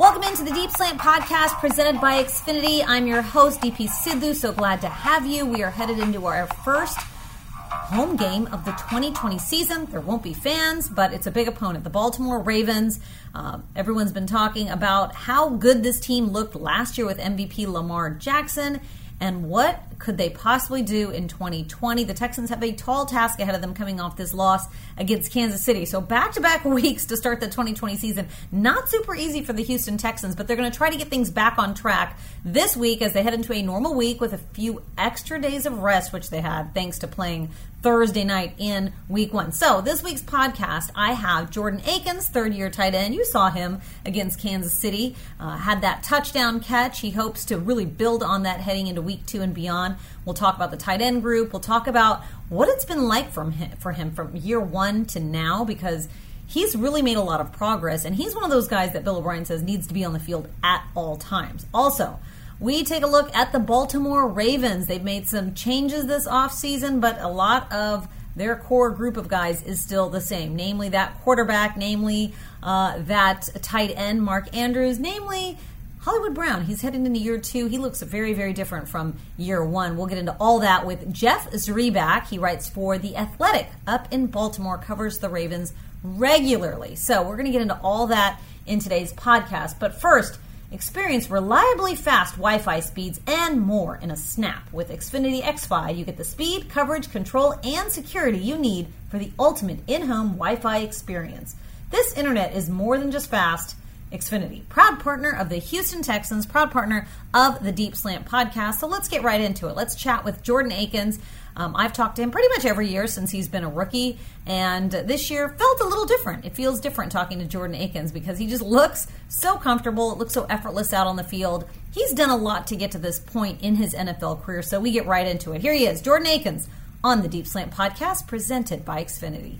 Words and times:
Welcome 0.00 0.22
into 0.22 0.44
the 0.44 0.52
Deep 0.52 0.70
Slant 0.70 0.98
podcast 0.98 1.60
presented 1.60 2.00
by 2.00 2.24
Xfinity. 2.24 2.82
I'm 2.86 3.06
your 3.06 3.20
host, 3.20 3.60
Deepi 3.60 3.86
Sidhu. 3.86 4.34
So 4.34 4.50
glad 4.50 4.80
to 4.80 4.88
have 4.88 5.26
you. 5.26 5.44
We 5.44 5.62
are 5.62 5.70
headed 5.70 5.98
into 5.98 6.24
our 6.24 6.46
first 6.64 6.96
home 6.96 8.16
game 8.16 8.46
of 8.46 8.64
the 8.64 8.70
2020 8.70 9.38
season. 9.38 9.84
There 9.90 10.00
won't 10.00 10.22
be 10.22 10.32
fans, 10.32 10.88
but 10.88 11.12
it's 11.12 11.26
a 11.26 11.30
big 11.30 11.48
opponent. 11.48 11.84
The 11.84 11.90
Baltimore 11.90 12.40
Ravens. 12.40 12.98
Uh, 13.34 13.58
everyone's 13.76 14.10
been 14.10 14.26
talking 14.26 14.70
about 14.70 15.14
how 15.14 15.50
good 15.50 15.82
this 15.82 16.00
team 16.00 16.28
looked 16.28 16.56
last 16.56 16.96
year 16.96 17.06
with 17.06 17.18
MVP 17.18 17.70
Lamar 17.70 18.08
Jackson 18.08 18.80
and 19.20 19.50
what 19.50 19.82
could 20.00 20.16
they 20.16 20.30
possibly 20.30 20.82
do 20.82 21.10
in 21.10 21.28
2020? 21.28 22.04
The 22.04 22.14
Texans 22.14 22.48
have 22.48 22.62
a 22.62 22.72
tall 22.72 23.06
task 23.06 23.38
ahead 23.38 23.54
of 23.54 23.60
them 23.60 23.74
coming 23.74 24.00
off 24.00 24.16
this 24.16 24.34
loss 24.34 24.66
against 24.96 25.30
Kansas 25.30 25.62
City. 25.62 25.84
So 25.84 26.00
back 26.00 26.32
to 26.32 26.40
back 26.40 26.64
weeks 26.64 27.04
to 27.06 27.16
start 27.16 27.38
the 27.40 27.46
2020 27.46 27.96
season. 27.96 28.28
Not 28.50 28.88
super 28.88 29.14
easy 29.14 29.42
for 29.42 29.52
the 29.52 29.62
Houston 29.62 29.98
Texans, 29.98 30.34
but 30.34 30.48
they're 30.48 30.56
going 30.56 30.70
to 30.70 30.76
try 30.76 30.90
to 30.90 30.96
get 30.96 31.08
things 31.08 31.30
back 31.30 31.58
on 31.58 31.74
track 31.74 32.18
this 32.44 32.76
week 32.76 33.02
as 33.02 33.12
they 33.12 33.22
head 33.22 33.34
into 33.34 33.52
a 33.52 33.62
normal 33.62 33.94
week 33.94 34.20
with 34.20 34.32
a 34.32 34.38
few 34.38 34.82
extra 34.96 35.40
days 35.40 35.66
of 35.66 35.78
rest, 35.78 36.12
which 36.12 36.30
they 36.30 36.40
had 36.40 36.74
thanks 36.74 36.98
to 37.00 37.06
playing 37.06 37.50
Thursday 37.82 38.24
night 38.24 38.54
in 38.58 38.92
week 39.08 39.32
one. 39.32 39.52
So, 39.52 39.80
this 39.80 40.02
week's 40.02 40.20
podcast, 40.20 40.90
I 40.94 41.12
have 41.12 41.50
Jordan 41.50 41.80
Akins, 41.86 42.28
third 42.28 42.52
year 42.52 42.68
tight 42.68 42.94
end. 42.94 43.14
You 43.14 43.24
saw 43.24 43.50
him 43.50 43.80
against 44.04 44.38
Kansas 44.38 44.72
City, 44.72 45.16
uh, 45.38 45.56
had 45.56 45.80
that 45.80 46.02
touchdown 46.02 46.60
catch. 46.60 47.00
He 47.00 47.10
hopes 47.10 47.46
to 47.46 47.58
really 47.58 47.86
build 47.86 48.22
on 48.22 48.42
that 48.42 48.60
heading 48.60 48.86
into 48.86 49.00
week 49.00 49.24
two 49.24 49.40
and 49.40 49.54
beyond. 49.54 49.89
We'll 50.24 50.34
talk 50.34 50.56
about 50.56 50.70
the 50.70 50.76
tight 50.76 51.00
end 51.00 51.22
group. 51.22 51.52
We'll 51.52 51.60
talk 51.60 51.86
about 51.86 52.22
what 52.48 52.68
it's 52.68 52.84
been 52.84 53.06
like 53.06 53.32
from 53.32 53.52
him, 53.52 53.76
for 53.78 53.92
him 53.92 54.12
from 54.12 54.34
year 54.36 54.60
one 54.60 55.04
to 55.06 55.20
now 55.20 55.64
because 55.64 56.08
he's 56.46 56.74
really 56.76 57.02
made 57.02 57.16
a 57.16 57.22
lot 57.22 57.40
of 57.40 57.52
progress. 57.52 58.04
And 58.04 58.14
he's 58.14 58.34
one 58.34 58.44
of 58.44 58.50
those 58.50 58.68
guys 58.68 58.92
that 58.92 59.04
Bill 59.04 59.16
O'Brien 59.16 59.44
says 59.44 59.62
needs 59.62 59.86
to 59.86 59.94
be 59.94 60.04
on 60.04 60.12
the 60.12 60.18
field 60.18 60.48
at 60.62 60.84
all 60.94 61.16
times. 61.16 61.66
Also, 61.72 62.18
we 62.58 62.84
take 62.84 63.02
a 63.02 63.06
look 63.06 63.34
at 63.34 63.52
the 63.52 63.58
Baltimore 63.58 64.28
Ravens. 64.28 64.86
They've 64.86 65.02
made 65.02 65.28
some 65.28 65.54
changes 65.54 66.06
this 66.06 66.26
offseason, 66.28 67.00
but 67.00 67.20
a 67.20 67.28
lot 67.28 67.72
of 67.72 68.06
their 68.36 68.56
core 68.56 68.90
group 68.90 69.16
of 69.16 69.28
guys 69.28 69.62
is 69.62 69.80
still 69.80 70.08
the 70.08 70.20
same, 70.20 70.54
namely 70.56 70.90
that 70.90 71.20
quarterback, 71.22 71.76
namely 71.76 72.32
uh, 72.62 72.98
that 72.98 73.48
tight 73.62 73.92
end, 73.96 74.22
Mark 74.22 74.54
Andrews, 74.56 74.98
namely 74.98 75.58
Hollywood 76.00 76.34
Brown. 76.34 76.64
He's 76.64 76.80
heading 76.80 77.04
into 77.04 77.20
year 77.20 77.38
two. 77.38 77.66
He 77.66 77.78
looks 77.78 78.00
very, 78.02 78.32
very 78.32 78.52
different 78.52 78.88
from 78.88 79.16
year 79.36 79.64
one. 79.64 79.96
We'll 79.96 80.06
get 80.06 80.18
into 80.18 80.36
all 80.40 80.60
that 80.60 80.86
with 80.86 81.12
Jeff 81.12 81.50
Zrebiec. 81.50 82.28
He 82.28 82.38
writes 82.38 82.68
for 82.68 82.98
The 82.98 83.16
Athletic 83.16 83.68
up 83.86 84.08
in 84.10 84.26
Baltimore, 84.26 84.78
covers 84.78 85.18
the 85.18 85.28
Ravens 85.28 85.74
regularly. 86.02 86.96
So 86.96 87.22
we're 87.22 87.36
going 87.36 87.46
to 87.46 87.52
get 87.52 87.62
into 87.62 87.78
all 87.82 88.06
that 88.06 88.40
in 88.66 88.78
today's 88.78 89.12
podcast. 89.12 89.78
But 89.78 90.00
first, 90.00 90.38
Experience 90.72 91.28
reliably 91.28 91.96
fast 91.96 92.36
Wi 92.36 92.58
Fi 92.58 92.78
speeds 92.78 93.20
and 93.26 93.60
more 93.60 93.98
in 94.00 94.12
a 94.12 94.16
snap. 94.16 94.72
With 94.72 94.90
Xfinity 94.90 95.42
XFi, 95.42 95.96
you 95.96 96.04
get 96.04 96.16
the 96.16 96.22
speed, 96.22 96.68
coverage, 96.68 97.10
control, 97.10 97.58
and 97.64 97.90
security 97.90 98.38
you 98.38 98.56
need 98.56 98.86
for 99.08 99.18
the 99.18 99.32
ultimate 99.36 99.80
in 99.88 100.02
home 100.02 100.34
Wi 100.34 100.54
Fi 100.54 100.78
experience. 100.78 101.56
This 101.90 102.16
internet 102.16 102.54
is 102.54 102.70
more 102.70 102.98
than 102.98 103.10
just 103.10 103.28
fast. 103.28 103.74
Xfinity, 104.12 104.68
proud 104.68 104.98
partner 105.00 105.30
of 105.30 105.48
the 105.48 105.56
Houston 105.56 106.02
Texans, 106.02 106.46
proud 106.46 106.70
partner 106.70 107.06
of 107.32 107.62
the 107.62 107.72
Deep 107.72 107.94
Slant 107.94 108.26
podcast. 108.26 108.74
So 108.74 108.86
let's 108.86 109.08
get 109.08 109.22
right 109.22 109.40
into 109.40 109.68
it. 109.68 109.76
Let's 109.76 109.94
chat 109.94 110.24
with 110.24 110.42
Jordan 110.42 110.72
Akins. 110.72 111.18
Um, 111.56 111.74
I've 111.76 111.92
talked 111.92 112.16
to 112.16 112.22
him 112.22 112.30
pretty 112.30 112.48
much 112.48 112.64
every 112.64 112.88
year 112.88 113.06
since 113.06 113.30
he's 113.30 113.48
been 113.48 113.64
a 113.64 113.68
rookie, 113.68 114.18
and 114.46 114.90
this 114.90 115.30
year 115.30 115.48
felt 115.48 115.80
a 115.80 115.86
little 115.86 116.06
different. 116.06 116.44
It 116.44 116.54
feels 116.54 116.80
different 116.80 117.12
talking 117.12 117.38
to 117.40 117.44
Jordan 117.44 117.76
Akins 117.76 118.12
because 118.12 118.38
he 118.38 118.46
just 118.46 118.62
looks 118.62 119.06
so 119.28 119.56
comfortable. 119.56 120.12
It 120.12 120.18
looks 120.18 120.32
so 120.32 120.44
effortless 120.44 120.92
out 120.92 121.06
on 121.06 121.16
the 121.16 121.24
field. 121.24 121.68
He's 121.92 122.12
done 122.12 122.30
a 122.30 122.36
lot 122.36 122.66
to 122.68 122.76
get 122.76 122.92
to 122.92 122.98
this 122.98 123.18
point 123.18 123.62
in 123.62 123.76
his 123.76 123.94
NFL 123.94 124.42
career, 124.42 124.62
so 124.62 124.80
we 124.80 124.90
get 124.90 125.06
right 125.06 125.26
into 125.26 125.52
it. 125.52 125.60
Here 125.60 125.74
he 125.74 125.86
is, 125.86 126.00
Jordan 126.00 126.28
Akins 126.28 126.68
on 127.02 127.22
the 127.22 127.28
Deep 127.28 127.46
Slant 127.46 127.72
podcast 127.72 128.26
presented 128.26 128.84
by 128.84 129.02
Xfinity. 129.02 129.58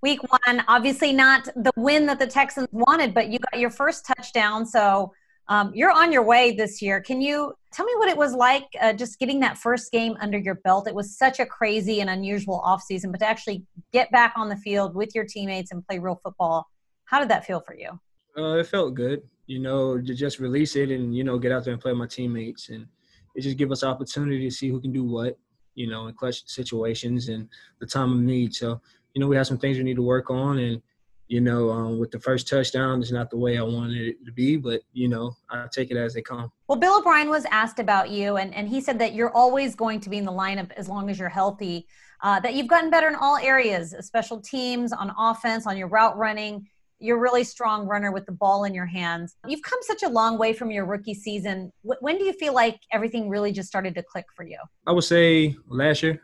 Week 0.00 0.20
one, 0.22 0.64
obviously 0.68 1.12
not 1.12 1.46
the 1.56 1.72
win 1.76 2.06
that 2.06 2.18
the 2.18 2.26
Texans 2.26 2.68
wanted, 2.70 3.14
but 3.14 3.28
you 3.28 3.38
got 3.38 3.58
your 3.58 3.70
first 3.70 4.06
touchdown. 4.06 4.64
So 4.64 5.12
um, 5.48 5.72
you're 5.74 5.90
on 5.90 6.12
your 6.12 6.22
way 6.22 6.52
this 6.52 6.80
year. 6.82 7.00
Can 7.00 7.20
you 7.20 7.54
tell 7.72 7.86
me 7.86 7.92
what 7.96 8.08
it 8.08 8.16
was 8.16 8.34
like 8.34 8.66
uh, 8.80 8.92
just 8.92 9.18
getting 9.18 9.40
that 9.40 9.58
first 9.58 9.90
game 9.90 10.16
under 10.20 10.38
your 10.38 10.56
belt? 10.56 10.86
It 10.86 10.94
was 10.94 11.16
such 11.16 11.40
a 11.40 11.46
crazy 11.46 12.00
and 12.00 12.10
unusual 12.10 12.62
offseason, 12.64 13.10
but 13.10 13.18
to 13.20 13.26
actually 13.26 13.64
get 13.92 14.10
back 14.12 14.34
on 14.36 14.48
the 14.48 14.56
field 14.56 14.94
with 14.94 15.14
your 15.14 15.24
teammates 15.24 15.72
and 15.72 15.86
play 15.86 15.98
real 15.98 16.20
football, 16.22 16.66
how 17.06 17.18
did 17.18 17.30
that 17.30 17.46
feel 17.46 17.60
for 17.60 17.74
you? 17.74 17.98
Uh, 18.36 18.58
it 18.58 18.66
felt 18.66 18.94
good, 18.94 19.22
you 19.46 19.58
know, 19.58 20.00
to 20.00 20.14
just 20.14 20.38
release 20.38 20.76
it 20.76 20.90
and, 20.90 21.16
you 21.16 21.24
know, 21.24 21.38
get 21.38 21.50
out 21.50 21.64
there 21.64 21.72
and 21.72 21.82
play 21.82 21.92
with 21.92 21.98
my 21.98 22.06
teammates. 22.06 22.68
And 22.68 22.86
it 23.34 23.40
just 23.40 23.56
give 23.56 23.72
us 23.72 23.82
opportunity 23.82 24.48
to 24.48 24.54
see 24.54 24.68
who 24.68 24.80
can 24.80 24.92
do 24.92 25.02
what, 25.02 25.38
you 25.74 25.88
know, 25.88 26.06
in 26.08 26.14
clutch 26.14 26.46
situations 26.46 27.30
and 27.30 27.48
the 27.80 27.86
time 27.86 28.12
of 28.12 28.18
need. 28.20 28.54
So, 28.54 28.80
you 29.14 29.20
know, 29.20 29.26
we 29.26 29.36
have 29.36 29.46
some 29.46 29.58
things 29.58 29.78
we 29.78 29.84
need 29.84 29.96
to 29.96 30.02
work 30.02 30.30
on, 30.30 30.58
and 30.58 30.82
you 31.28 31.42
know, 31.42 31.70
um, 31.70 31.98
with 31.98 32.10
the 32.10 32.18
first 32.18 32.48
touchdown, 32.48 33.00
it's 33.02 33.12
not 33.12 33.30
the 33.30 33.36
way 33.36 33.58
I 33.58 33.62
wanted 33.62 34.08
it 34.08 34.24
to 34.24 34.32
be, 34.32 34.56
but 34.56 34.80
you 34.92 35.08
know, 35.08 35.36
I 35.50 35.66
take 35.70 35.90
it 35.90 35.96
as 35.96 36.14
they 36.14 36.22
come. 36.22 36.50
Well, 36.68 36.78
Bill 36.78 36.98
O'Brien 36.98 37.28
was 37.28 37.44
asked 37.50 37.78
about 37.78 38.10
you, 38.10 38.36
and 38.38 38.54
and 38.54 38.68
he 38.68 38.80
said 38.80 38.98
that 38.98 39.14
you're 39.14 39.32
always 39.32 39.74
going 39.74 40.00
to 40.00 40.10
be 40.10 40.16
in 40.16 40.24
the 40.24 40.32
lineup 40.32 40.72
as 40.72 40.88
long 40.88 41.10
as 41.10 41.18
you're 41.18 41.28
healthy. 41.28 41.86
Uh, 42.20 42.40
that 42.40 42.54
you've 42.54 42.66
gotten 42.66 42.90
better 42.90 43.06
in 43.06 43.14
all 43.14 43.36
areas, 43.36 43.94
special 44.00 44.40
teams, 44.40 44.92
on 44.92 45.12
offense, 45.16 45.66
on 45.66 45.76
your 45.76 45.86
route 45.86 46.16
running. 46.16 46.66
You're 46.98 47.16
a 47.16 47.20
really 47.20 47.44
strong 47.44 47.86
runner 47.86 48.10
with 48.10 48.26
the 48.26 48.32
ball 48.32 48.64
in 48.64 48.74
your 48.74 48.86
hands. 48.86 49.36
You've 49.46 49.62
come 49.62 49.78
such 49.82 50.02
a 50.02 50.08
long 50.08 50.36
way 50.36 50.52
from 50.52 50.72
your 50.72 50.84
rookie 50.84 51.14
season. 51.14 51.72
when 51.82 52.18
do 52.18 52.24
you 52.24 52.32
feel 52.32 52.54
like 52.54 52.80
everything 52.92 53.28
really 53.28 53.52
just 53.52 53.68
started 53.68 53.94
to 53.94 54.02
click 54.02 54.26
for 54.34 54.44
you? 54.44 54.58
I 54.84 54.90
would 54.90 55.04
say 55.04 55.54
last 55.68 56.02
year. 56.02 56.20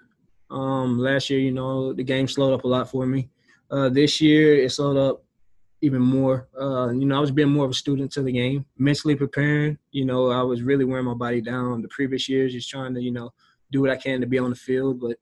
Um, 0.54 1.00
last 1.00 1.30
year, 1.30 1.40
you 1.40 1.50
know, 1.50 1.92
the 1.92 2.04
game 2.04 2.28
slowed 2.28 2.54
up 2.54 2.62
a 2.62 2.68
lot 2.68 2.88
for 2.88 3.06
me. 3.06 3.28
Uh, 3.70 3.88
this 3.88 4.20
year, 4.20 4.54
it 4.54 4.70
slowed 4.70 4.96
up 4.96 5.24
even 5.80 6.00
more. 6.00 6.48
Uh, 6.58 6.90
you 6.90 7.06
know, 7.06 7.16
I 7.16 7.20
was 7.20 7.32
being 7.32 7.48
more 7.48 7.64
of 7.64 7.72
a 7.72 7.74
student 7.74 8.12
to 8.12 8.22
the 8.22 8.30
game, 8.30 8.64
mentally 8.78 9.16
preparing. 9.16 9.76
You 9.90 10.04
know, 10.04 10.30
I 10.30 10.42
was 10.42 10.62
really 10.62 10.84
wearing 10.84 11.06
my 11.06 11.14
body 11.14 11.40
down 11.40 11.82
the 11.82 11.88
previous 11.88 12.28
years, 12.28 12.52
just 12.52 12.70
trying 12.70 12.94
to, 12.94 13.02
you 13.02 13.10
know, 13.10 13.32
do 13.72 13.80
what 13.80 13.90
I 13.90 13.96
can 13.96 14.20
to 14.20 14.28
be 14.28 14.38
on 14.38 14.50
the 14.50 14.56
field. 14.56 15.00
But 15.00 15.16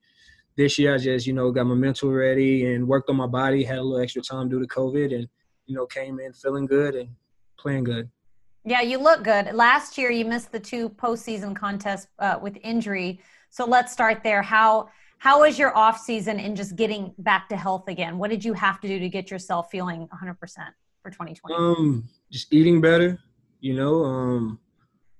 this 0.57 0.79
year, 0.79 0.95
I 0.95 0.99
just, 0.99 1.27
you 1.27 1.33
know, 1.33 1.51
got 1.51 1.65
my 1.65 1.75
mental 1.75 2.11
ready 2.13 2.67
and 2.67 2.87
worked 2.87 3.09
on 3.09 3.17
my 3.17 3.27
body, 3.27 3.65
had 3.65 3.79
a 3.79 3.83
little 3.83 4.03
extra 4.03 4.21
time 4.21 4.51
due 4.51 4.61
to 4.61 4.67
COVID, 4.67 5.15
and, 5.15 5.27
you 5.65 5.75
know, 5.75 5.87
came 5.87 6.21
in 6.21 6.35
feeling 6.35 6.67
good 6.67 6.95
and 6.95 7.09
playing 7.59 7.85
good. 7.85 8.11
Yeah, 8.65 8.83
you 8.83 8.99
look 8.99 9.25
good. 9.25 9.55
Last 9.55 9.97
year, 9.97 10.11
you 10.11 10.27
missed 10.27 10.53
the 10.53 10.61
two 10.61 10.91
postseason 10.91 11.57
contests 11.57 12.09
uh, 12.19 12.39
with 12.41 12.59
injury. 12.63 13.21
So 13.49 13.65
let's 13.65 13.93
start 13.93 14.23
there. 14.23 14.43
How 14.43 14.91
how 15.23 15.43
was 15.43 15.57
your 15.57 15.75
off 15.77 16.01
season 16.01 16.41
in 16.41 16.57
just 16.57 16.75
getting 16.75 17.15
back 17.19 17.49
to 17.49 17.57
health 17.57 17.87
again? 17.87 18.19
What 18.19 18.29
did 18.29 18.45
you 18.45 18.55
have 18.55 18.81
to 18.81 18.89
do 18.89 18.99
to 18.99 19.09
get 19.09 19.31
yourself 19.31 19.71
feeling 19.71 20.09
100% 20.09 20.37
for 21.01 21.11
2020? 21.13 21.55
Um, 21.55 22.09
just 22.33 22.53
eating 22.53 22.81
better, 22.81 23.21
you 23.61 23.75
know, 23.75 24.03
um, 24.03 24.59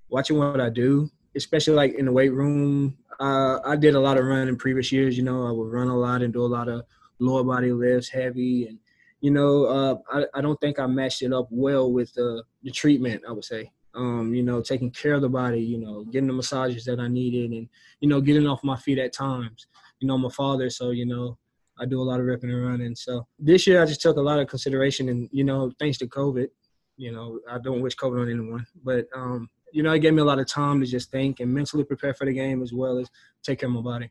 watching 0.09 0.39
what 0.39 0.61
I 0.61 0.71
do, 0.71 1.09
especially 1.37 1.75
like 1.75 1.95
in 1.95 2.07
the 2.07 2.11
weight 2.11 2.33
room. 2.33 2.99
Uh, 3.21 3.61
I 3.65 3.77
did 3.77 3.95
a 3.95 4.01
lot 4.01 4.19
of 4.19 4.25
running 4.25 4.57
previous 4.57 4.91
years. 4.91 5.17
You 5.17 5.23
know, 5.23 5.47
I 5.47 5.53
would 5.53 5.71
run 5.71 5.87
a 5.87 5.97
lot 5.97 6.23
and 6.23 6.33
do 6.33 6.45
a 6.45 6.51
lot 6.51 6.69
of 6.69 6.83
lower 7.21 7.45
body 7.45 7.71
lifts, 7.71 8.09
heavy, 8.09 8.67
and 8.67 8.81
you 9.21 9.31
know, 9.31 9.67
uh, 9.67 9.95
I, 10.11 10.39
I 10.39 10.41
don't 10.41 10.61
think 10.61 10.81
I 10.81 10.87
matched 10.89 11.23
it 11.23 11.33
up 11.33 11.47
well 11.49 11.93
with 11.93 12.13
the 12.15 12.43
the 12.65 12.73
treatment. 12.73 13.23
I 13.29 13.31
would 13.31 13.45
say, 13.45 13.71
um, 13.95 14.35
you 14.35 14.43
know, 14.43 14.63
taking 14.63 14.91
care 14.91 15.15
of 15.15 15.23
the 15.23 15.29
body, 15.29 15.61
you 15.61 15.79
know, 15.79 16.03
getting 16.07 16.27
the 16.27 16.33
massages 16.33 16.85
that 16.87 16.99
I 16.99 17.07
needed, 17.07 17.53
and 17.53 17.69
you 18.01 18.09
know, 18.09 18.21
getting 18.21 18.49
off 18.49 18.65
my 18.65 18.77
feet 18.77 18.99
at 18.99 19.13
times 19.13 19.69
you 20.03 20.09
know, 20.09 20.15
I'm 20.15 20.25
a 20.25 20.31
father, 20.31 20.69
so 20.69 20.91
you 20.91 21.07
know, 21.07 21.39
I 21.79 21.87
do 21.87 22.01
a 22.01 22.03
lot 22.03 22.21
of 22.21 22.27
ripping 22.27 22.51
and 22.51 22.67
running. 22.67 22.95
So 22.95 23.27
this 23.39 23.67
year 23.67 23.83
I 23.83 23.87
just 23.87 24.03
took 24.03 24.17
a 24.17 24.21
lot 24.21 24.41
of 24.41 24.49
consideration, 24.49 25.09
and 25.09 25.29
you 25.33 25.45
know, 25.45 25.73
thanks 25.79 25.97
to 25.99 26.07
COVID, 26.07 26.49
you 26.97 27.13
know, 27.13 27.41
I 27.49 27.59
don't 27.59 27.81
wish 27.81 27.97
COVID 27.97 28.21
on 28.21 28.31
anyone, 28.31 28.67
but 28.85 29.07
um, 29.15 29.49
you 29.73 29.83
know, 29.83 29.93
it 29.93 30.01
gave 30.01 30.13
me 30.13 30.21
a 30.21 30.25
lot 30.25 30.41
of 30.41 30.47
time 30.47 30.81
to 30.81 30.87
just 30.87 31.11
think 31.11 31.41
and 31.41 31.53
mentally 31.53 31.85
prepare 31.85 32.15
for 32.15 32.27
the 32.27 32.33
game 32.33 32.63
as 32.63 32.73
well 32.73 32.99
as 32.99 33.09
take 33.43 33.61
care 33.61 33.69
of 33.69 33.75
my 33.75 33.81
body. 33.81 34.11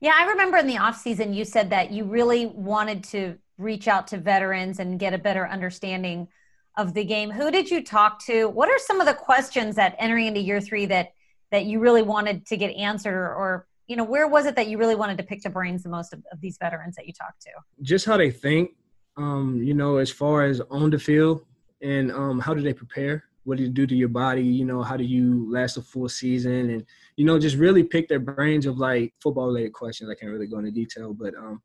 Yeah, 0.00 0.12
I 0.16 0.26
remember 0.26 0.56
in 0.56 0.66
the 0.66 0.78
off 0.78 0.96
season 0.96 1.34
you 1.34 1.44
said 1.44 1.70
that 1.70 1.90
you 1.90 2.04
really 2.04 2.46
wanted 2.46 3.04
to 3.04 3.36
reach 3.58 3.86
out 3.86 4.06
to 4.08 4.18
veterans 4.18 4.78
and 4.78 4.98
get 4.98 5.14
a 5.14 5.18
better 5.18 5.46
understanding 5.46 6.28
of 6.76 6.94
the 6.94 7.04
game. 7.04 7.30
Who 7.30 7.50
did 7.50 7.70
you 7.70 7.84
talk 7.84 8.24
to? 8.26 8.48
What 8.48 8.68
are 8.68 8.78
some 8.78 9.00
of 9.00 9.06
the 9.06 9.14
questions 9.14 9.76
that 9.76 9.94
entering 9.98 10.26
into 10.26 10.40
year 10.40 10.60
three 10.60 10.86
that 10.86 11.12
that 11.50 11.66
you 11.66 11.78
really 11.78 12.02
wanted 12.02 12.46
to 12.46 12.56
get 12.56 12.74
answered 12.74 13.14
or, 13.14 13.32
or 13.32 13.66
you 13.86 13.96
know, 13.96 14.04
where 14.04 14.26
was 14.28 14.46
it 14.46 14.56
that 14.56 14.68
you 14.68 14.78
really 14.78 14.94
wanted 14.94 15.18
to 15.18 15.24
pick 15.24 15.42
the 15.42 15.50
brains 15.50 15.82
the 15.82 15.88
most 15.88 16.12
of, 16.12 16.22
of 16.32 16.40
these 16.40 16.56
veterans 16.58 16.96
that 16.96 17.06
you 17.06 17.12
talked 17.12 17.42
to? 17.42 17.50
Just 17.82 18.06
how 18.06 18.16
they 18.16 18.30
think, 18.30 18.70
um, 19.16 19.62
you 19.62 19.74
know, 19.74 19.98
as 19.98 20.10
far 20.10 20.44
as 20.44 20.60
on 20.70 20.90
the 20.90 20.98
field 20.98 21.44
and 21.82 22.10
um, 22.12 22.40
how 22.40 22.54
do 22.54 22.62
they 22.62 22.72
prepare? 22.72 23.24
What 23.44 23.58
do 23.58 23.62
you 23.62 23.68
do 23.68 23.86
to 23.86 23.94
your 23.94 24.08
body? 24.08 24.42
You 24.42 24.64
know, 24.64 24.82
how 24.82 24.96
do 24.96 25.04
you 25.04 25.52
last 25.52 25.76
a 25.76 25.82
full 25.82 26.08
season? 26.08 26.70
And, 26.70 26.86
you 27.16 27.26
know, 27.26 27.38
just 27.38 27.56
really 27.56 27.82
pick 27.84 28.08
their 28.08 28.18
brains 28.18 28.64
of 28.64 28.78
like 28.78 29.12
football 29.22 29.48
related 29.48 29.74
questions. 29.74 30.08
I 30.08 30.14
can't 30.14 30.32
really 30.32 30.46
go 30.46 30.58
into 30.58 30.70
detail, 30.70 31.12
but 31.12 31.34
um, 31.34 31.60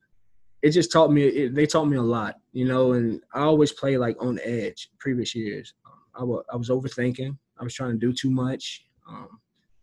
it 0.62 0.72
just 0.72 0.92
taught 0.92 1.13
me, 1.13 1.24
it, 1.24 1.56
they 1.56 1.65
taught 1.65 1.86
me 1.86 1.95
a 1.95 2.01
lot, 2.01 2.36
you 2.51 2.65
know, 2.65 2.92
and 2.94 3.22
I 3.33 3.42
always 3.42 3.72
play 3.72 3.98
like 3.98 4.18
on 4.19 4.39
edge 4.44 4.89
previous 5.00 5.33
years. 5.33 5.74
Um, 5.86 6.00
I, 6.15 6.19
w- 6.19 6.44
I 6.51 6.57
was 6.57 6.69
overthinking. 6.69 7.38
I 7.57 7.63
was 7.63 7.74
trying 7.74 7.92
to 7.92 7.98
do 7.98 8.12
too 8.12 8.30
much, 8.30 8.86
um, 9.07 9.39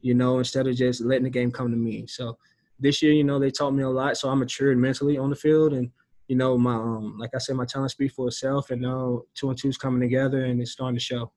you 0.06 0.14
know, 0.14 0.38
instead 0.38 0.68
of 0.68 0.76
just 0.76 1.00
letting 1.00 1.24
the 1.24 1.30
game 1.30 1.50
come 1.50 1.68
to 1.72 1.76
me. 1.76 2.06
So 2.06 2.38
this 2.78 3.02
year, 3.02 3.12
you 3.12 3.24
know, 3.24 3.40
they 3.40 3.50
taught 3.50 3.72
me 3.72 3.82
a 3.82 3.88
lot. 3.88 4.16
So 4.16 4.30
I 4.30 4.34
matured 4.34 4.78
mentally 4.78 5.18
on 5.18 5.30
the 5.30 5.36
field, 5.36 5.72
and 5.72 5.90
you 6.28 6.36
know, 6.36 6.56
my 6.56 6.74
um, 6.74 7.18
like 7.18 7.30
I 7.34 7.38
said, 7.38 7.56
my 7.56 7.64
talent 7.64 7.90
speaks 7.90 8.14
for 8.14 8.28
itself, 8.28 8.70
and 8.70 8.80
now 8.80 9.22
two 9.34 9.50
and 9.50 9.58
two's 9.58 9.76
coming 9.76 10.00
together, 10.00 10.44
and 10.44 10.60
it's 10.60 10.70
starting 10.70 10.96
to 10.96 11.02
show. 11.02 11.32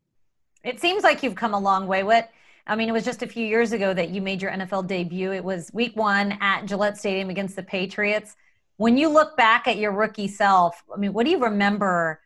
It 0.63 0.79
seems 0.79 1.03
like 1.03 1.23
you've 1.23 1.35
come 1.35 1.55
a 1.55 1.59
long 1.59 1.87
way. 1.87 2.03
What 2.03 2.29
I 2.67 2.75
mean, 2.75 2.89
it 2.89 2.91
was 2.91 3.05
just 3.05 3.23
a 3.23 3.27
few 3.27 3.45
years 3.45 3.71
ago 3.71 3.91
that 3.91 4.09
you 4.09 4.21
made 4.21 4.39
your 4.39 4.51
NFL 4.51 4.85
debut. 4.85 5.31
It 5.31 5.43
was 5.43 5.71
Week 5.73 5.95
One 5.95 6.37
at 6.39 6.65
Gillette 6.65 6.99
Stadium 6.99 7.31
against 7.31 7.55
the 7.55 7.63
Patriots. 7.63 8.35
When 8.77 8.97
you 8.97 9.09
look 9.09 9.35
back 9.35 9.67
at 9.67 9.77
your 9.77 9.93
rookie 9.93 10.27
self, 10.27 10.83
I 10.93 10.99
mean, 10.99 11.13
what 11.13 11.25
do 11.25 11.31
you 11.31 11.39
remember 11.39 12.21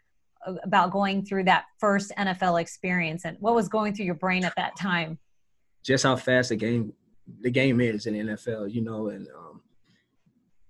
about 0.63 0.91
going 0.91 1.23
through 1.23 1.45
that 1.45 1.65
first 1.79 2.11
NFL 2.17 2.59
experience, 2.59 3.23
and 3.23 3.37
what 3.39 3.55
was 3.55 3.69
going 3.69 3.95
through 3.95 4.07
your 4.07 4.15
brain 4.15 4.43
at 4.43 4.57
that 4.57 4.75
time? 4.77 5.19
Just 5.83 6.03
how 6.03 6.15
fast 6.15 6.49
the 6.49 6.55
game 6.55 6.93
the 7.41 7.51
game 7.51 7.79
is 7.79 8.05
in 8.05 8.13
the 8.13 8.33
NFL, 8.33 8.71
you 8.73 8.81
know, 8.81 9.09
and 9.09 9.27
um, 9.37 9.61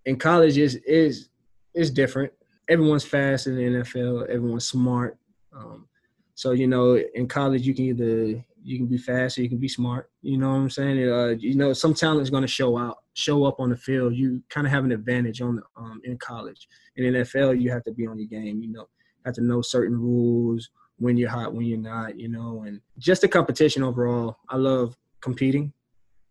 in 0.06 0.18
college 0.18 0.57
is 0.57 0.75
is 0.88 1.30
is 1.74 1.92
different. 1.92 2.31
Everyone's 2.69 3.06
fast 3.06 3.48
in 3.48 3.56
the 3.56 3.63
NFL. 3.63 4.30
Everyone's 4.30 4.68
smart. 4.68 5.18
Um, 5.56 5.88
so 6.36 6.51
you 6.51 6.68
know, 6.68 6.98
in 7.13 7.27
college, 7.27 7.65
you 7.65 7.74
can 7.74 7.86
either 7.86 8.44
you 8.63 8.77
can 8.77 8.88
be 8.88 8.98
fast 8.98 9.38
or 9.38 9.44
you 9.44 9.50
can 9.50 9.57
be 9.57 9.68
smart. 9.68 10.10
You 10.21 10.38
know 10.38 10.50
what 10.50 10.56
I'm 10.56 10.69
saying? 10.69 11.10
Uh, 11.10 11.36
you 11.38 11.56
know, 11.56 11.74
some 11.74 11.94
talent 11.94 12.21
is 12.21 12.30
going 12.30 12.44
to 12.44 12.48
show 12.48 12.77
out, 12.77 13.00
show 13.13 13.44
up 13.45 13.59
on 13.59 13.69
the 13.69 13.77
field. 13.77 14.16
You 14.16 14.42
kind 14.50 14.66
of 14.66 14.71
have 14.71 14.86
an 14.86 14.92
advantage 14.92 15.42
on 15.42 15.57
the, 15.57 15.63
um, 15.75 16.01
in 16.06 16.18
college. 16.18 16.68
In 16.95 17.13
NFL, 17.13 17.62
you 17.62 17.71
have 17.71 17.83
to 17.83 17.92
be 17.92 18.07
on 18.07 18.18
your 18.18 18.27
game. 18.27 18.62
You 18.62 18.71
know, 18.71 18.88
have 19.25 19.36
to 19.36 19.44
know 19.44 19.62
certain 19.62 20.00
rules 20.00 20.69
when 20.98 21.18
you're 21.18 21.30
hot, 21.30 21.54
when 21.54 21.66
you're 21.66 21.77
not. 21.77 22.19
You 22.19 22.30
know, 22.30 22.63
and 22.66 22.80
just 22.98 23.21
the 23.21 23.27
competition 23.27 23.83
overall. 23.83 24.38
I 24.50 24.56
love 24.56 24.95
competing, 25.23 25.73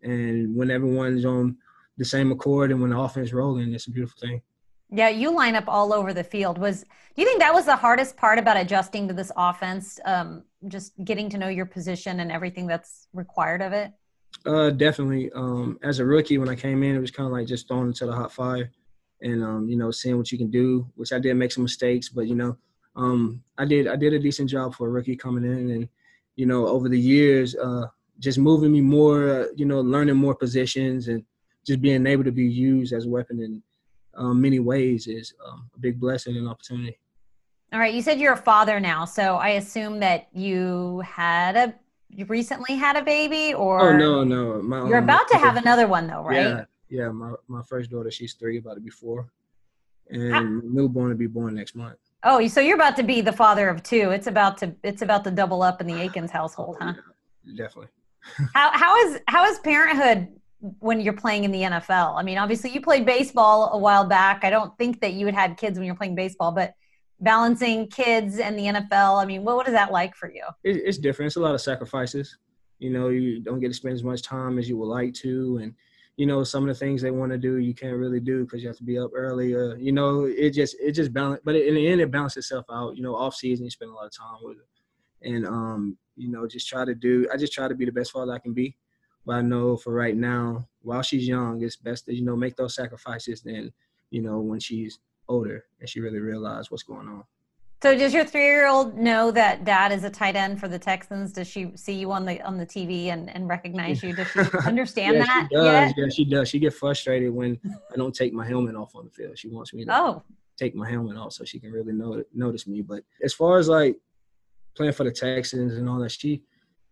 and 0.01 0.55
when 0.55 0.71
everyone's 0.71 1.25
on 1.25 1.57
the 1.97 2.05
same 2.05 2.31
accord 2.31 2.71
and 2.71 2.79
when 2.79 2.91
the 2.91 2.99
offense 2.99 3.33
rolling, 3.33 3.73
it's 3.73 3.87
a 3.87 3.91
beautiful 3.91 4.19
thing. 4.19 4.41
Yeah, 4.95 5.09
you 5.09 5.33
line 5.35 5.55
up 5.55 5.65
all 5.67 5.91
over 5.91 6.13
the 6.13 6.23
field. 6.23 6.59
Was 6.59 6.83
do 7.15 7.21
you 7.21 7.25
think 7.25 7.39
that 7.39 7.53
was 7.53 7.65
the 7.65 7.75
hardest 7.75 8.15
part 8.15 8.37
about 8.37 8.57
adjusting 8.57 9.07
to 9.07 9.13
this 9.13 9.31
offense? 9.35 9.99
Um, 10.05 10.43
just 10.67 10.93
getting 11.03 11.29
to 11.31 11.37
know 11.37 11.47
your 11.47 11.65
position 11.65 12.19
and 12.19 12.31
everything 12.31 12.67
that's 12.67 13.07
required 13.11 13.61
of 13.61 13.73
it. 13.73 13.91
Uh, 14.45 14.69
definitely. 14.69 15.31
Um, 15.33 15.79
as 15.83 15.99
a 15.99 16.05
rookie, 16.05 16.37
when 16.37 16.49
I 16.49 16.55
came 16.55 16.83
in, 16.83 16.95
it 16.95 16.99
was 16.99 17.11
kind 17.11 17.27
of 17.27 17.33
like 17.33 17.47
just 17.47 17.67
thrown 17.67 17.87
into 17.87 18.05
the 18.05 18.13
hot 18.13 18.31
fire, 18.31 18.71
and 19.21 19.43
um, 19.43 19.67
you 19.67 19.77
know, 19.77 19.89
seeing 19.89 20.17
what 20.17 20.31
you 20.31 20.37
can 20.37 20.51
do. 20.51 20.87
Which 20.95 21.11
I 21.11 21.19
did 21.19 21.35
make 21.35 21.51
some 21.51 21.63
mistakes, 21.63 22.09
but 22.09 22.27
you 22.27 22.35
know, 22.35 22.57
um, 22.95 23.43
I 23.57 23.65
did 23.65 23.87
I 23.87 23.95
did 23.95 24.13
a 24.13 24.19
decent 24.19 24.49
job 24.49 24.75
for 24.75 24.87
a 24.87 24.91
rookie 24.91 25.15
coming 25.15 25.43
in, 25.43 25.71
and 25.71 25.89
you 26.35 26.45
know, 26.45 26.67
over 26.67 26.89
the 26.89 26.99
years, 26.99 27.55
uh, 27.55 27.87
just 28.23 28.39
moving 28.39 28.71
me 28.71 28.79
more, 28.79 29.29
uh, 29.29 29.45
you 29.55 29.65
know, 29.65 29.81
learning 29.81 30.15
more 30.15 30.33
positions 30.33 31.09
and 31.09 31.23
just 31.67 31.81
being 31.81 32.07
able 32.07 32.23
to 32.23 32.31
be 32.31 32.45
used 32.45 32.93
as 32.93 33.05
a 33.05 33.09
weapon 33.09 33.41
in 33.41 33.61
um, 34.15 34.41
many 34.41 34.59
ways 34.59 35.07
is 35.07 35.33
um, 35.45 35.69
a 35.75 35.79
big 35.79 35.99
blessing 35.99 36.37
and 36.37 36.47
opportunity. 36.47 36.97
All 37.73 37.79
right, 37.79 37.93
you 37.93 38.01
said 38.01 38.19
you're 38.19 38.33
a 38.33 38.37
father 38.37 38.79
now, 38.79 39.03
so 39.03 39.35
I 39.35 39.49
assume 39.49 39.99
that 39.99 40.27
you 40.31 41.01
had 41.05 41.55
a 41.55 41.75
you 42.09 42.25
recently 42.25 42.75
had 42.75 42.95
a 42.95 43.01
baby, 43.01 43.55
or 43.55 43.81
oh 43.81 43.97
no, 43.97 44.23
no, 44.23 44.61
my, 44.61 44.87
you're 44.87 44.99
about 44.99 45.27
to 45.29 45.37
have 45.37 45.57
another 45.63 45.87
one 45.87 46.05
though, 46.05 46.21
right? 46.21 46.35
Yeah, 46.35 46.65
yeah. 46.89 47.09
My 47.09 47.33
my 47.47 47.63
first 47.63 47.89
daughter, 47.89 48.11
she's 48.11 48.35
three, 48.35 48.59
about 48.59 48.75
to 48.75 48.81
be 48.81 48.91
four, 48.91 49.27
and 50.11 50.31
How? 50.31 50.43
newborn 50.43 51.09
to 51.09 51.15
be 51.15 51.25
born 51.25 51.55
next 51.55 51.75
month. 51.75 51.97
Oh, 52.23 52.47
so 52.47 52.61
you're 52.61 52.75
about 52.75 52.95
to 52.97 53.03
be 53.03 53.21
the 53.21 53.33
father 53.33 53.67
of 53.67 53.81
two. 53.81 54.11
It's 54.11 54.27
about 54.27 54.59
to 54.59 54.75
it's 54.83 55.01
about 55.01 55.23
to 55.23 55.31
double 55.31 55.63
up 55.63 55.81
in 55.81 55.87
the 55.87 55.99
Akins 55.99 56.29
household, 56.29 56.77
huh? 56.79 56.93
Yeah, 57.43 57.53
definitely. 57.57 57.87
How 58.53 58.71
how 58.71 58.95
is 59.05 59.19
how 59.27 59.45
is 59.45 59.59
parenthood 59.59 60.27
when 60.79 61.01
you're 61.01 61.13
playing 61.13 61.43
in 61.43 61.51
the 61.51 61.61
NFL? 61.61 62.17
I 62.17 62.23
mean, 62.23 62.37
obviously 62.37 62.71
you 62.71 62.81
played 62.81 63.05
baseball 63.05 63.71
a 63.73 63.77
while 63.77 64.05
back. 64.05 64.43
I 64.43 64.49
don't 64.49 64.75
think 64.77 65.01
that 65.01 65.13
you 65.13 65.25
had 65.25 65.35
had 65.35 65.57
kids 65.57 65.77
when 65.77 65.85
you're 65.85 65.95
playing 65.95 66.15
baseball, 66.15 66.51
but 66.51 66.73
balancing 67.19 67.87
kids 67.87 68.39
and 68.39 68.57
the 68.57 68.63
NFL, 68.63 69.21
I 69.21 69.25
mean, 69.25 69.43
what, 69.43 69.55
what 69.55 69.67
is 69.67 69.73
that 69.73 69.91
like 69.91 70.15
for 70.15 70.31
you? 70.31 70.43
It, 70.63 70.77
it's 70.77 70.97
different. 70.97 71.27
It's 71.27 71.35
a 71.35 71.41
lot 71.41 71.55
of 71.55 71.61
sacrifices. 71.61 72.37
You 72.79 72.91
know, 72.91 73.09
you 73.09 73.39
don't 73.39 73.59
get 73.59 73.69
to 73.69 73.73
spend 73.73 73.93
as 73.93 74.03
much 74.03 74.21
time 74.21 74.57
as 74.57 74.67
you 74.67 74.77
would 74.77 74.87
like 74.87 75.13
to. 75.15 75.59
And, 75.61 75.73
you 76.17 76.25
know, 76.25 76.43
some 76.43 76.63
of 76.63 76.67
the 76.67 76.75
things 76.75 77.01
they 77.01 77.11
want 77.11 77.31
to 77.31 77.37
do, 77.37 77.57
you 77.57 77.73
can't 77.73 77.97
really 77.97 78.19
do 78.19 78.43
because 78.43 78.61
you 78.61 78.67
have 78.67 78.77
to 78.77 78.83
be 78.83 78.99
up 78.99 79.11
early. 79.15 79.55
Uh, 79.55 79.75
you 79.75 79.91
know, 79.91 80.25
it 80.25 80.51
just, 80.51 80.75
it 80.79 80.91
just 80.91 81.13
balance, 81.13 81.41
but 81.43 81.55
in 81.55 81.75
the 81.75 81.87
end, 81.87 82.01
it 82.01 82.11
balances 82.11 82.45
itself 82.45 82.65
out. 82.71 82.95
You 82.97 83.03
know, 83.03 83.15
off 83.15 83.35
season, 83.35 83.65
you 83.65 83.71
spend 83.71 83.91
a 83.91 83.93
lot 83.93 84.05
of 84.05 84.15
time 84.15 84.37
with 84.41 84.57
it. 84.57 85.29
And, 85.29 85.45
um, 85.45 85.97
you 86.15 86.29
know, 86.29 86.47
just 86.47 86.67
try 86.67 86.85
to 86.85 86.95
do, 86.95 87.27
I 87.33 87.37
just 87.37 87.53
try 87.53 87.67
to 87.67 87.75
be 87.75 87.85
the 87.85 87.91
best 87.91 88.11
father 88.11 88.33
I 88.33 88.39
can 88.39 88.53
be 88.53 88.75
but 89.25 89.35
I 89.35 89.41
know 89.41 89.77
for 89.77 89.93
right 89.93 90.15
now, 90.15 90.67
while 90.81 91.01
she's 91.01 91.27
young, 91.27 91.61
it's 91.63 91.75
best 91.75 92.05
to 92.05 92.15
you 92.15 92.23
know 92.23 92.35
make 92.35 92.55
those 92.55 92.75
sacrifices. 92.75 93.41
Then 93.41 93.71
you 94.09 94.21
know 94.21 94.39
when 94.39 94.59
she's 94.59 94.99
older 95.27 95.65
and 95.79 95.87
she 95.87 96.01
really 96.01 96.19
realizes 96.19 96.69
what's 96.69 96.83
going 96.83 97.07
on. 97.07 97.23
So 97.81 97.97
does 97.97 98.13
your 98.13 98.23
three-year-old 98.23 98.97
know 98.97 99.29
that 99.31 99.65
dad 99.65 99.91
is 99.91 100.05
a 100.05 100.09
tight 100.09 100.37
end 100.37 100.57
for 100.57 100.69
the 100.69 100.79
Texans? 100.79 101.33
Does 101.33 101.47
she 101.47 101.71
see 101.75 101.93
you 101.93 102.11
on 102.11 102.25
the 102.25 102.41
on 102.41 102.57
the 102.57 102.65
TV 102.65 103.07
and, 103.07 103.29
and 103.29 103.47
recognize 103.47 104.03
you? 104.03 104.13
Does 104.13 104.27
she 104.27 104.39
understand 104.65 105.17
yeah, 105.17 105.25
that? 105.25 105.47
She 105.49 105.55
does. 105.55 105.65
Yet? 105.65 105.93
Yeah, 105.97 106.09
she 106.09 106.25
does. 106.25 106.49
She 106.49 106.59
get 106.59 106.73
frustrated 106.73 107.33
when 107.33 107.59
I 107.91 107.95
don't 107.95 108.15
take 108.15 108.33
my 108.33 108.45
helmet 108.45 108.75
off 108.75 108.95
on 108.95 109.05
the 109.05 109.11
field. 109.11 109.37
She 109.37 109.47
wants 109.47 109.73
me 109.73 109.85
to 109.85 109.95
oh. 109.95 110.23
take 110.57 110.75
my 110.75 110.89
helmet 110.89 111.17
off 111.17 111.33
so 111.33 111.43
she 111.45 111.59
can 111.59 111.71
really 111.71 111.93
know, 111.93 112.23
notice 112.33 112.67
me. 112.67 112.81
But 112.81 113.03
as 113.21 113.33
far 113.33 113.57
as 113.57 113.67
like 113.67 113.97
playing 114.75 114.93
for 114.93 115.03
the 115.03 115.11
Texans 115.11 115.73
and 115.73 115.89
all 115.89 115.99
that, 115.99 116.11
she 116.11 116.43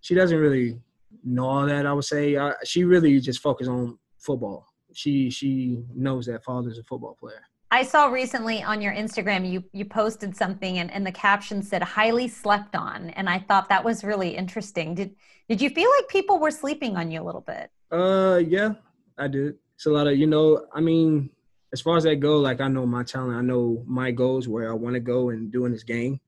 she 0.01 0.15
doesn't 0.15 0.37
really 0.37 0.79
know 1.23 1.45
all 1.45 1.65
that. 1.65 1.85
I 1.85 1.93
would 1.93 2.05
say 2.05 2.35
uh, 2.35 2.53
she 2.63 2.83
really 2.83 3.19
just 3.19 3.39
focused 3.39 3.69
on 3.69 3.97
football. 4.17 4.67
She 4.93 5.29
she 5.29 5.83
knows 5.93 6.25
that 6.25 6.43
father's 6.43 6.77
a 6.77 6.83
football 6.83 7.15
player. 7.19 7.41
I 7.73 7.83
saw 7.83 8.07
recently 8.07 8.61
on 8.61 8.81
your 8.81 8.93
Instagram 8.93 9.49
you 9.49 9.63
you 9.71 9.85
posted 9.85 10.35
something 10.35 10.79
and, 10.79 10.91
and 10.91 11.05
the 11.05 11.11
caption 11.11 11.63
said 11.63 11.81
highly 11.81 12.27
slept 12.27 12.75
on 12.75 13.11
and 13.11 13.29
I 13.29 13.39
thought 13.39 13.69
that 13.69 13.83
was 13.83 14.03
really 14.03 14.35
interesting. 14.35 14.93
Did 14.93 15.15
did 15.47 15.61
you 15.61 15.69
feel 15.69 15.89
like 15.97 16.09
people 16.09 16.37
were 16.39 16.51
sleeping 16.51 16.97
on 16.97 17.11
you 17.11 17.21
a 17.21 17.23
little 17.23 17.41
bit? 17.41 17.69
Uh 17.89 18.41
yeah, 18.45 18.73
I 19.17 19.29
did. 19.29 19.55
It's 19.75 19.85
a 19.85 19.89
lot 19.89 20.07
of 20.07 20.17
you 20.17 20.27
know, 20.27 20.65
I 20.73 20.81
mean, 20.81 21.29
as 21.71 21.79
far 21.79 21.95
as 21.95 22.03
that 22.03 22.17
go, 22.17 22.37
like 22.37 22.59
I 22.59 22.67
know 22.67 22.85
my 22.85 23.03
talent, 23.03 23.37
I 23.37 23.41
know 23.41 23.83
my 23.87 24.11
goals 24.11 24.49
where 24.49 24.69
I 24.69 24.73
want 24.73 24.95
to 24.95 24.99
go 24.99 25.29
and 25.29 25.49
doing 25.49 25.71
this 25.71 25.83
game. 25.83 26.19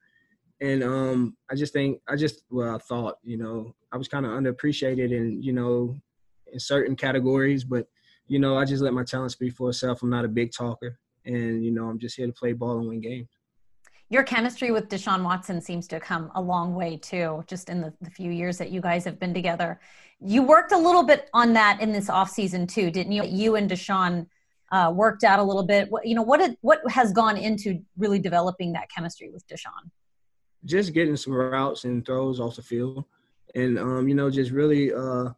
And 0.63 0.81
um 0.81 1.36
I 1.51 1.56
just 1.56 1.74
think 1.74 2.00
I 2.07 2.15
just 2.15 2.44
well 2.50 2.75
I 2.75 2.80
thought, 2.80 3.18
you 3.21 3.38
know, 3.38 3.75
I 3.92 3.97
was 3.97 4.07
kind 4.07 4.26
of 4.26 4.31
underappreciated 4.31 5.11
in 5.11 5.44
you 5.44 5.52
know 5.52 5.99
in 6.52 6.59
certain 6.59 6.95
categories, 6.95 7.66
but 7.66 7.85
you 8.28 8.40
know 8.40 8.57
I 8.57 8.64
just 8.64 8.81
let 8.81 8.94
my 8.94 9.04
talent 9.04 9.33
speak 9.33 9.54
for 9.54 9.69
itself. 9.69 10.02
I'm 10.02 10.09
not 10.09 10.23
a 10.23 10.30
big 10.30 10.54
talker, 10.54 10.97
and 11.26 11.66
you 11.66 11.71
know 11.71 11.90
I'm 11.90 11.99
just 11.99 12.16
here 12.16 12.28
to 12.28 12.31
play 12.31 12.54
ball 12.54 12.80
and 12.80 12.87
win 12.87 13.02
games. 13.02 13.28
Your 14.09 14.23
chemistry 14.23 14.71
with 14.71 14.87
Deshaun 14.87 15.23
Watson 15.23 15.59
seems 15.59 15.85
to 15.90 15.99
come 15.99 16.31
a 16.35 16.42
long 16.42 16.76
way 16.76 16.95
too, 16.95 17.44
just 17.45 17.68
in 17.68 17.81
the, 17.81 17.94
the 17.99 18.11
few 18.11 18.31
years 18.31 18.57
that 18.59 18.71
you 18.71 18.80
guys 18.80 19.04
have 19.04 19.19
been 19.19 19.33
together. 19.33 19.81
You 20.21 20.44
worked 20.44 20.71
a 20.71 20.78
little 20.78 21.04
bit 21.04 21.30
on 21.33 21.52
that 21.54 21.81
in 21.81 21.92
this 21.92 22.09
offseason 22.09 22.69
too, 22.69 22.90
didn't 22.90 23.11
you? 23.11 23.26
You 23.26 23.56
and 23.56 23.69
Deshaun 23.69 24.28
uh, 24.71 24.94
worked 24.95 25.23
out 25.23 25.40
a 25.40 25.44
little 25.44 25.66
bit. 25.66 25.90
What, 25.90 26.06
you 26.06 26.16
know, 26.16 26.21
what 26.21 26.40
did, 26.40 26.57
what 26.61 26.80
has 26.90 27.11
gone 27.11 27.37
into 27.37 27.80
really 27.97 28.19
developing 28.19 28.73
that 28.73 28.90
chemistry 28.95 29.30
with 29.30 29.45
Deshaun? 29.47 29.90
Just 30.65 30.93
getting 30.93 31.17
some 31.17 31.33
routes 31.33 31.83
and 31.83 32.05
throws 32.05 32.39
off 32.39 32.55
the 32.55 32.61
field 32.61 33.05
and 33.55 33.77
um, 33.77 34.07
you 34.07 34.15
know, 34.15 34.29
just 34.29 34.51
really, 34.51 34.93
uh, 34.93 35.29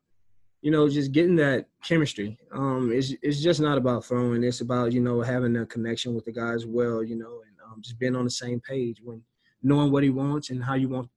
you 0.62 0.72
know, 0.72 0.90
just 0.90 1.12
getting 1.12 1.36
that 1.36 1.68
chemistry. 1.84 2.38
Um, 2.52 2.92
it's 2.92 3.14
it's 3.22 3.42
just 3.42 3.60
not 3.60 3.78
about 3.78 4.06
throwing. 4.06 4.44
It's 4.44 4.62
about 4.62 4.94
you 4.94 5.02
know 5.02 5.22
having 5.22 5.56
a 5.58 5.66
connection 5.66 6.16
with 6.16 6.26
the 6.26 6.32
guys 6.32 6.66
well. 6.66 7.04
You 7.04 7.18
know, 7.18 7.42
and 7.46 7.56
um, 7.66 7.82
just 7.82 8.00
being 8.00 8.16
on 8.16 8.24
the 8.24 8.32
same 8.32 8.60
page 8.62 9.02
when 9.04 9.22
knowing 9.64 9.92
what 9.92 10.04
he 10.04 10.10
wants 10.10 10.50
and 10.50 10.64
how 10.64 10.76
you 10.76 10.90
want, 10.90 11.10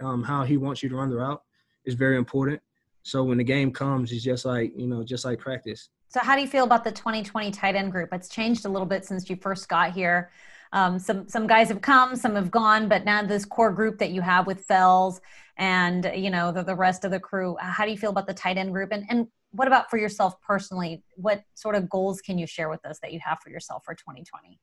um, 0.00 0.22
how 0.22 0.44
he 0.44 0.56
wants 0.56 0.82
you 0.82 0.88
to 0.88 0.96
run 0.96 1.10
the 1.10 1.16
route 1.16 1.42
is 1.84 1.94
very 1.94 2.16
important. 2.16 2.60
So 3.02 3.22
when 3.22 3.38
the 3.38 3.44
game 3.44 3.70
comes, 3.70 4.10
it's 4.12 4.24
just 4.24 4.44
like 4.44 4.72
you 4.76 4.86
know, 4.86 5.04
just 5.04 5.24
like 5.24 5.38
practice. 5.38 5.90
So 6.08 6.20
how 6.20 6.34
do 6.34 6.40
you 6.40 6.48
feel 6.48 6.64
about 6.64 6.84
the 6.84 6.92
2020 6.92 7.50
tight 7.50 7.74
end 7.74 7.92
group? 7.92 8.12
It's 8.12 8.28
changed 8.28 8.64
a 8.64 8.68
little 8.68 8.86
bit 8.86 9.04
since 9.04 9.28
you 9.28 9.36
first 9.36 9.68
got 9.68 9.92
here. 9.92 10.30
Um, 10.76 10.98
some 10.98 11.26
some 11.26 11.46
guys 11.46 11.68
have 11.68 11.80
come, 11.80 12.16
some 12.16 12.34
have 12.34 12.50
gone, 12.50 12.86
but 12.86 13.06
now 13.06 13.22
this 13.22 13.46
core 13.46 13.72
group 13.72 13.96
that 13.98 14.10
you 14.10 14.20
have 14.20 14.46
with 14.46 14.66
Fells 14.66 15.22
and 15.56 16.12
you 16.14 16.28
know 16.28 16.52
the, 16.52 16.62
the 16.62 16.74
rest 16.74 17.02
of 17.06 17.10
the 17.10 17.18
crew, 17.18 17.56
how 17.58 17.86
do 17.86 17.90
you 17.90 17.96
feel 17.96 18.10
about 18.10 18.26
the 18.26 18.34
tight 18.34 18.58
end 18.58 18.72
group? 18.72 18.90
And 18.92 19.06
and 19.08 19.26
what 19.52 19.68
about 19.68 19.88
for 19.88 19.96
yourself 19.96 20.38
personally? 20.42 21.02
What 21.14 21.42
sort 21.54 21.76
of 21.76 21.88
goals 21.88 22.20
can 22.20 22.36
you 22.36 22.46
share 22.46 22.68
with 22.68 22.84
us 22.84 22.98
that 23.00 23.14
you 23.14 23.20
have 23.24 23.38
for 23.42 23.48
yourself 23.48 23.84
for 23.86 23.94
2020? 23.94 24.60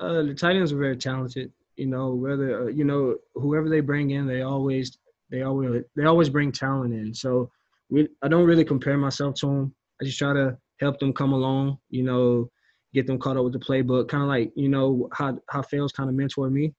Uh, 0.00 0.22
the 0.22 0.34
tight 0.34 0.54
ends 0.54 0.70
are 0.70 0.78
very 0.78 0.96
talented. 0.96 1.52
You 1.74 1.86
know, 1.86 2.14
whether 2.14 2.62
uh, 2.62 2.66
you 2.68 2.84
know 2.84 3.16
whoever 3.34 3.68
they 3.68 3.80
bring 3.80 4.10
in, 4.10 4.28
they 4.28 4.42
always 4.42 4.98
they 5.32 5.42
always 5.42 5.82
they 5.96 6.04
always 6.04 6.28
bring 6.28 6.52
talent 6.52 6.94
in. 6.94 7.12
So 7.12 7.50
we 7.88 8.06
I 8.22 8.28
don't 8.28 8.46
really 8.46 8.64
compare 8.64 8.96
myself 8.96 9.34
to 9.40 9.46
them. 9.46 9.74
I 10.00 10.04
just 10.04 10.16
try 10.18 10.32
to 10.32 10.56
help 10.78 11.00
them 11.00 11.12
come 11.12 11.32
along. 11.32 11.78
You 11.88 12.04
know, 12.04 12.50
get 12.94 13.06
them 13.06 13.18
caught 13.18 13.36
up 13.36 13.44
with 13.44 13.52
the 13.52 13.58
playbook. 13.58 14.08
Kind 14.08 14.22
of 14.22 14.28
like 14.28 14.52
you 14.54 14.68
know 14.68 15.08
how 15.12 15.38
how 15.48 15.62
Fells 15.62 15.92
kind 15.92 16.08
of 16.08 16.16
mentored 16.16 16.52
me. 16.52 16.74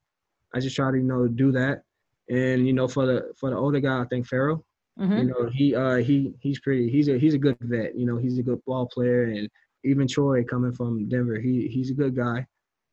I 0.53 0.59
just 0.59 0.75
try 0.75 0.91
to 0.91 0.97
you 0.97 1.03
know 1.03 1.27
do 1.27 1.51
that, 1.53 1.83
And 2.29 2.67
you 2.67 2.73
know, 2.73 2.87
for 2.87 3.05
the 3.05 3.31
for 3.37 3.49
the 3.49 3.57
older 3.57 3.79
guy, 3.79 4.01
I 4.01 4.05
think 4.05 4.27
Farrell. 4.27 4.65
Mm-hmm. 4.99 5.17
You 5.17 5.23
know, 5.25 5.49
he 5.51 5.75
uh 5.75 5.95
he 5.97 6.33
he's 6.39 6.59
pretty 6.59 6.89
he's 6.89 7.07
a 7.07 7.17
he's 7.17 7.33
a 7.33 7.39
good 7.39 7.57
vet. 7.61 7.97
You 7.97 8.05
know, 8.05 8.17
he's 8.17 8.37
a 8.37 8.43
good 8.43 8.63
ball 8.65 8.87
player, 8.87 9.23
and 9.23 9.49
even 9.83 10.07
Troy 10.07 10.43
coming 10.43 10.73
from 10.73 11.07
Denver, 11.09 11.39
he 11.39 11.67
he's 11.67 11.91
a 11.91 11.95
good 11.95 12.15
guy. 12.15 12.45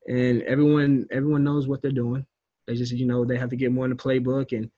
And 0.08 0.42
everyone 0.42 1.06
everyone 1.10 1.44
knows 1.44 1.66
what 1.66 1.82
they're 1.82 1.90
doing. 1.90 2.24
They 2.66 2.74
just 2.74 2.92
you 2.92 3.06
know 3.06 3.24
they 3.24 3.36
have 3.36 3.50
to 3.50 3.56
get 3.56 3.72
more 3.72 3.84
in 3.84 3.90
the 3.90 3.96
playbook, 3.96 4.56
and 4.56 4.70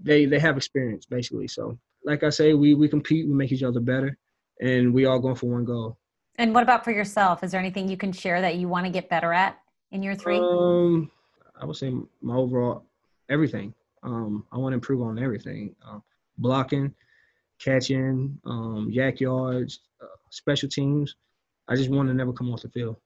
they 0.00 0.26
they 0.26 0.38
have 0.38 0.56
experience 0.56 1.06
basically. 1.06 1.48
So 1.48 1.78
like 2.04 2.22
I 2.22 2.30
say, 2.30 2.54
we 2.54 2.74
we 2.74 2.88
compete, 2.88 3.26
we 3.26 3.34
make 3.34 3.52
each 3.52 3.62
other 3.62 3.80
better, 3.80 4.16
and 4.60 4.92
we 4.92 5.06
all 5.06 5.18
going 5.18 5.36
for 5.36 5.50
one 5.50 5.64
goal. 5.64 5.98
And 6.38 6.54
what 6.54 6.62
about 6.62 6.84
for 6.84 6.92
yourself? 6.92 7.42
Is 7.42 7.50
there 7.50 7.60
anything 7.60 7.88
you 7.88 7.96
can 7.96 8.12
share 8.12 8.40
that 8.40 8.56
you 8.56 8.68
want 8.68 8.86
to 8.86 8.92
get 8.92 9.08
better 9.08 9.32
at 9.32 9.58
in 9.90 10.02
your 10.02 10.14
three? 10.14 10.38
Um, 10.38 11.10
I 11.60 11.64
would 11.64 11.76
say 11.76 11.92
my 12.22 12.36
overall 12.36 12.84
everything. 13.28 13.74
Um, 14.04 14.44
I 14.52 14.58
want 14.58 14.72
to 14.72 14.74
improve 14.74 15.02
on 15.02 15.18
everything. 15.18 15.74
Um, 15.86 16.02
blocking, 16.38 16.94
catching, 17.58 18.38
um, 18.46 18.88
YAC 18.90 19.18
yards, 19.18 19.80
uh, 20.00 20.06
special 20.30 20.68
teams. 20.68 21.16
I 21.66 21.74
just 21.74 21.90
want 21.90 22.08
to 22.08 22.14
never 22.14 22.32
come 22.32 22.52
off 22.52 22.62
the 22.62 22.68
field. 22.68 22.96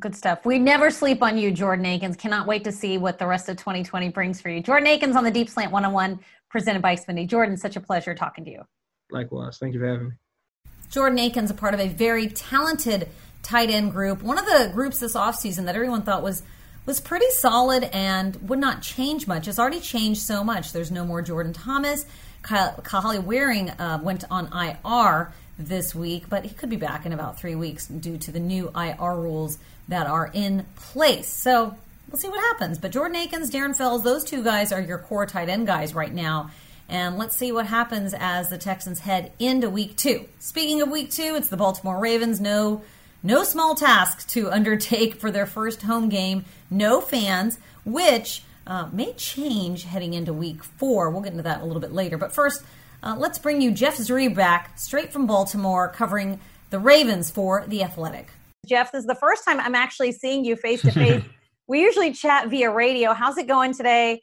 Good 0.00 0.16
stuff. 0.16 0.44
We 0.44 0.58
never 0.58 0.90
sleep 0.90 1.22
on 1.22 1.38
you, 1.38 1.52
Jordan 1.52 1.86
Akins. 1.86 2.16
Cannot 2.16 2.46
wait 2.46 2.64
to 2.64 2.72
see 2.72 2.98
what 2.98 3.18
the 3.18 3.26
rest 3.26 3.48
of 3.48 3.58
2020 3.58 4.08
brings 4.08 4.40
for 4.40 4.48
you. 4.48 4.60
Jordan 4.60 4.88
Akins 4.88 5.16
on 5.16 5.22
the 5.22 5.30
Deep 5.30 5.48
Slant 5.48 5.70
101, 5.70 6.18
presented 6.50 6.82
by 6.82 6.96
Xfinity. 6.96 7.28
Jordan, 7.28 7.56
such 7.56 7.76
a 7.76 7.80
pleasure 7.80 8.14
talking 8.14 8.44
to 8.46 8.50
you. 8.50 8.62
Likewise. 9.10 9.58
Thank 9.58 9.74
you 9.74 9.80
for 9.80 9.86
having 9.86 10.08
me. 10.08 10.14
Jordan 10.92 11.18
Akins, 11.18 11.50
a 11.50 11.54
part 11.54 11.72
of 11.72 11.80
a 11.80 11.88
very 11.88 12.28
talented 12.28 13.08
tight 13.42 13.70
end 13.70 13.92
group. 13.92 14.22
One 14.22 14.38
of 14.38 14.44
the 14.44 14.70
groups 14.74 15.00
this 15.00 15.14
offseason 15.14 15.64
that 15.64 15.74
everyone 15.74 16.02
thought 16.02 16.22
was 16.22 16.42
was 16.84 17.00
pretty 17.00 17.30
solid 17.30 17.84
and 17.92 18.36
would 18.48 18.58
not 18.58 18.82
change 18.82 19.26
much. 19.26 19.48
It's 19.48 19.58
already 19.58 19.80
changed 19.80 20.20
so 20.20 20.44
much. 20.44 20.72
There's 20.72 20.90
no 20.90 21.04
more 21.04 21.22
Jordan 21.22 21.52
Thomas. 21.52 22.04
Kahale 22.42 23.22
Warring 23.22 23.70
uh, 23.70 24.00
went 24.02 24.24
on 24.30 24.52
IR 24.52 25.32
this 25.58 25.94
week, 25.94 26.24
but 26.28 26.44
he 26.44 26.50
could 26.50 26.68
be 26.68 26.76
back 26.76 27.06
in 27.06 27.12
about 27.12 27.38
three 27.38 27.54
weeks 27.54 27.86
due 27.86 28.18
to 28.18 28.32
the 28.32 28.40
new 28.40 28.70
IR 28.76 29.14
rules 29.14 29.58
that 29.88 30.06
are 30.06 30.30
in 30.34 30.66
place. 30.74 31.28
So 31.28 31.76
we'll 32.10 32.18
see 32.18 32.28
what 32.28 32.40
happens. 32.40 32.78
But 32.78 32.90
Jordan 32.90 33.16
Akins, 33.16 33.50
Darren 33.50 33.76
Fells, 33.76 34.02
those 34.02 34.24
two 34.24 34.42
guys 34.42 34.72
are 34.72 34.80
your 34.80 34.98
core 34.98 35.24
tight 35.24 35.48
end 35.48 35.66
guys 35.66 35.94
right 35.94 36.12
now. 36.12 36.50
And 36.88 37.16
let's 37.16 37.36
see 37.36 37.52
what 37.52 37.66
happens 37.66 38.14
as 38.18 38.48
the 38.48 38.58
Texans 38.58 39.00
head 39.00 39.32
into 39.38 39.70
week 39.70 39.96
two. 39.96 40.26
Speaking 40.38 40.82
of 40.82 40.90
week 40.90 41.10
two, 41.10 41.34
it's 41.36 41.48
the 41.48 41.56
Baltimore 41.56 41.98
Ravens. 41.98 42.40
No, 42.40 42.82
no 43.22 43.44
small 43.44 43.74
task 43.74 44.28
to 44.28 44.50
undertake 44.52 45.14
for 45.16 45.30
their 45.30 45.46
first 45.46 45.82
home 45.82 46.08
game. 46.08 46.44
No 46.70 47.00
fans, 47.00 47.58
which 47.84 48.42
uh, 48.66 48.88
may 48.92 49.12
change 49.14 49.84
heading 49.84 50.14
into 50.14 50.32
week 50.32 50.62
four. 50.62 51.10
We'll 51.10 51.22
get 51.22 51.32
into 51.32 51.44
that 51.44 51.62
a 51.62 51.64
little 51.64 51.80
bit 51.80 51.92
later. 51.92 52.18
But 52.18 52.32
first, 52.32 52.62
uh, 53.02 53.16
let's 53.18 53.38
bring 53.38 53.60
you 53.60 53.72
Jeff 53.72 53.96
Zrebiec 53.96 54.34
back 54.34 54.78
straight 54.78 55.12
from 55.12 55.26
Baltimore 55.26 55.88
covering 55.88 56.40
the 56.70 56.78
Ravens 56.78 57.30
for 57.30 57.64
The 57.66 57.82
Athletic. 57.82 58.28
Jeff, 58.66 58.92
this 58.92 59.00
is 59.00 59.06
the 59.06 59.14
first 59.14 59.44
time 59.44 59.58
I'm 59.58 59.74
actually 59.74 60.12
seeing 60.12 60.44
you 60.44 60.56
face 60.56 60.82
to 60.82 60.92
face. 60.92 61.22
We 61.68 61.80
usually 61.80 62.12
chat 62.12 62.48
via 62.48 62.70
radio. 62.70 63.14
How's 63.14 63.38
it 63.38 63.46
going 63.46 63.72
today? 63.72 64.20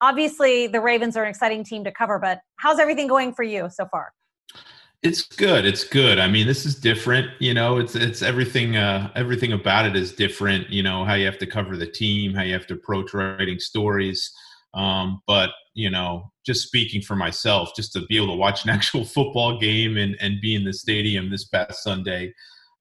Obviously, 0.00 0.66
the 0.66 0.80
Ravens 0.80 1.16
are 1.16 1.24
an 1.24 1.30
exciting 1.30 1.64
team 1.64 1.84
to 1.84 1.92
cover, 1.92 2.18
but 2.18 2.40
how's 2.56 2.78
everything 2.78 3.06
going 3.06 3.32
for 3.32 3.42
you 3.42 3.68
so 3.70 3.86
far? 3.90 4.12
It's 5.02 5.22
good. 5.22 5.64
It's 5.64 5.84
good. 5.84 6.18
I 6.18 6.26
mean, 6.26 6.46
this 6.46 6.66
is 6.66 6.74
different. 6.74 7.30
You 7.38 7.54
know, 7.54 7.78
it's 7.78 7.94
it's 7.94 8.22
everything. 8.22 8.76
Uh, 8.76 9.10
everything 9.14 9.52
about 9.52 9.86
it 9.86 9.94
is 9.94 10.12
different. 10.12 10.70
You 10.70 10.82
know, 10.82 11.04
how 11.04 11.14
you 11.14 11.26
have 11.26 11.38
to 11.38 11.46
cover 11.46 11.76
the 11.76 11.86
team, 11.86 12.34
how 12.34 12.42
you 12.42 12.54
have 12.54 12.66
to 12.68 12.74
approach 12.74 13.14
writing 13.14 13.60
stories. 13.60 14.32
Um, 14.74 15.20
but 15.26 15.50
you 15.74 15.90
know, 15.90 16.32
just 16.44 16.66
speaking 16.66 17.02
for 17.02 17.14
myself, 17.14 17.70
just 17.76 17.92
to 17.92 18.04
be 18.06 18.16
able 18.16 18.28
to 18.28 18.36
watch 18.36 18.64
an 18.64 18.70
actual 18.78 19.04
football 19.04 19.58
game 19.58 19.96
and 19.96 20.16
and 20.20 20.40
be 20.40 20.54
in 20.54 20.64
the 20.64 20.72
stadium 20.72 21.30
this 21.30 21.44
past 21.44 21.82
Sunday, 21.82 22.32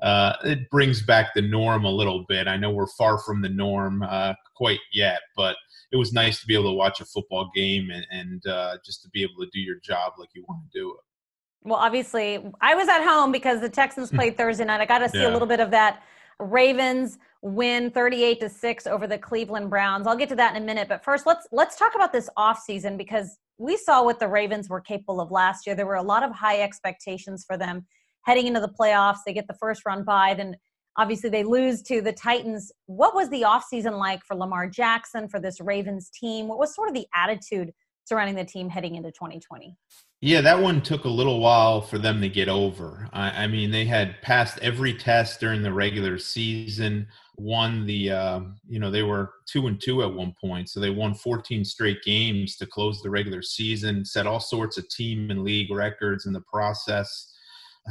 uh, 0.06 0.36
it 0.44 0.70
brings 0.70 1.02
back 1.02 1.34
the 1.34 1.42
norm 1.42 1.84
a 1.84 1.90
little 1.90 2.26
bit. 2.30 2.48
I 2.48 2.58
know 2.58 2.70
we're 2.70 2.86
far 2.86 3.18
from 3.18 3.42
the 3.42 3.50
norm 3.50 4.04
uh, 4.04 4.36
quite 4.56 4.80
yet, 4.94 5.20
but 5.36 5.58
it 5.92 5.96
was 5.96 6.14
nice 6.14 6.40
to 6.42 6.46
be 6.46 6.54
able 6.54 6.70
to 6.70 6.74
watch 6.74 7.02
a 7.02 7.06
football 7.06 7.50
game 7.56 7.90
and, 7.90 8.06
and 8.12 8.46
uh, 8.46 8.78
just 8.86 9.02
to 9.02 9.10
be 9.10 9.24
able 9.24 9.44
to 9.44 9.50
do 9.52 9.60
your 9.60 9.78
job 9.84 10.14
like 10.20 10.30
you 10.36 10.46
want 10.48 10.62
to 10.72 10.80
do 10.80 10.92
it. 10.92 11.68
Well, 11.68 11.80
obviously, 11.80 12.46
I 12.62 12.76
was 12.76 12.88
at 12.88 13.04
home 13.04 13.32
because 13.32 13.62
the 13.62 13.70
Texans 13.70 14.12
played 14.14 14.38
Thursday 14.38 14.64
night. 14.64 14.80
I 14.80 14.86
got 14.86 15.00
to 15.00 15.10
see 15.10 15.22
yeah. 15.22 15.30
a 15.30 15.34
little 15.34 15.48
bit 15.48 15.60
of 15.60 15.72
that 15.72 16.04
Ravens 16.40 17.18
win 17.42 17.90
38 17.90 18.40
to 18.42 18.50
6 18.50 18.88
over 18.88 19.08
the 19.08 19.18
Cleveland 19.18 19.72
Browns. 19.72 20.06
I'll 20.06 20.16
get 20.16 20.30
to 20.30 20.36
that 20.36 20.56
in 20.56 20.62
a 20.62 20.66
minute, 20.66 20.88
but 20.88 21.04
first 21.04 21.26
let's 21.26 21.48
let's 21.52 21.78
talk 21.78 21.96
about 21.96 22.12
this 22.12 22.30
offseason 22.38 22.96
because 22.96 23.40
we 23.58 23.76
saw 23.76 24.04
what 24.04 24.20
the 24.20 24.28
Ravens 24.28 24.70
were 24.70 24.82
capable 24.82 25.20
of 25.20 25.32
last 25.32 25.66
year. 25.66 25.76
There 25.76 25.86
were 25.88 25.96
a 25.96 26.04
lot 26.04 26.22
of 26.22 26.32
high 26.32 26.62
expectations 26.62 27.44
for 27.44 27.58
them 27.58 27.88
heading 28.26 28.48
into 28.48 28.60
the 28.60 28.70
playoffs. 28.70 29.20
They 29.26 29.34
get 29.34 29.48
the 29.48 29.56
first 29.56 29.86
run 29.86 30.04
by, 30.04 30.34
then 30.34 30.58
obviously 30.98 31.30
they 31.30 31.44
lose 31.44 31.82
to 31.84 32.02
the 32.02 32.14
Titans. 32.14 32.72
What 32.88 33.16
was 33.16 33.30
the 33.30 33.42
offseason 33.42 33.98
like 33.98 34.24
for 34.26 34.36
Lamar 34.36 34.68
Jackson, 34.68 35.28
for 35.28 35.40
this 35.40 35.62
Ravens 35.62 36.10
team? 36.10 36.48
What 36.48 36.60
was 36.60 36.76
sort 36.76 36.90
of 36.90 36.96
the 36.96 37.08
attitude 37.16 37.72
surrounding 38.06 38.36
the 38.36 38.46
team 38.46 38.70
heading 38.70 38.96
into 38.96 39.12
2020? 39.12 39.76
Yeah, 40.22 40.42
that 40.42 40.60
one 40.60 40.82
took 40.82 41.04
a 41.04 41.10
little 41.10 41.40
while 41.40 41.82
for 41.82 42.00
them 42.00 42.20
to 42.22 42.30
get 42.30 42.50
over. 42.50 43.10
I, 43.14 43.44
I 43.44 43.48
mean, 43.48 43.70
they 43.70 43.86
had 43.86 44.22
passed 44.22 44.58
every 44.60 44.94
test 44.94 45.40
during 45.40 45.62
the 45.62 45.74
regular 45.74 46.18
season. 46.18 47.08
Won 47.38 47.86
the, 47.86 48.12
uh, 48.12 48.40
you 48.68 48.80
know, 48.80 48.90
they 48.90 49.04
were 49.04 49.34
two 49.46 49.68
and 49.68 49.80
two 49.80 50.02
at 50.02 50.12
one 50.12 50.34
point, 50.40 50.70
so 50.70 50.80
they 50.80 50.90
won 50.90 51.14
14 51.14 51.66
straight 51.66 52.02
games 52.04 52.56
to 52.58 52.66
close 52.66 53.02
the 53.02 53.10
regular 53.10 53.42
season. 53.42 54.06
Set 54.06 54.26
all 54.26 54.40
sorts 54.40 54.78
of 54.78 54.88
team 54.90 55.30
and 55.30 55.44
league 55.44 55.70
records 55.70 56.26
in 56.26 56.34
the 56.34 56.42
process 56.42 57.35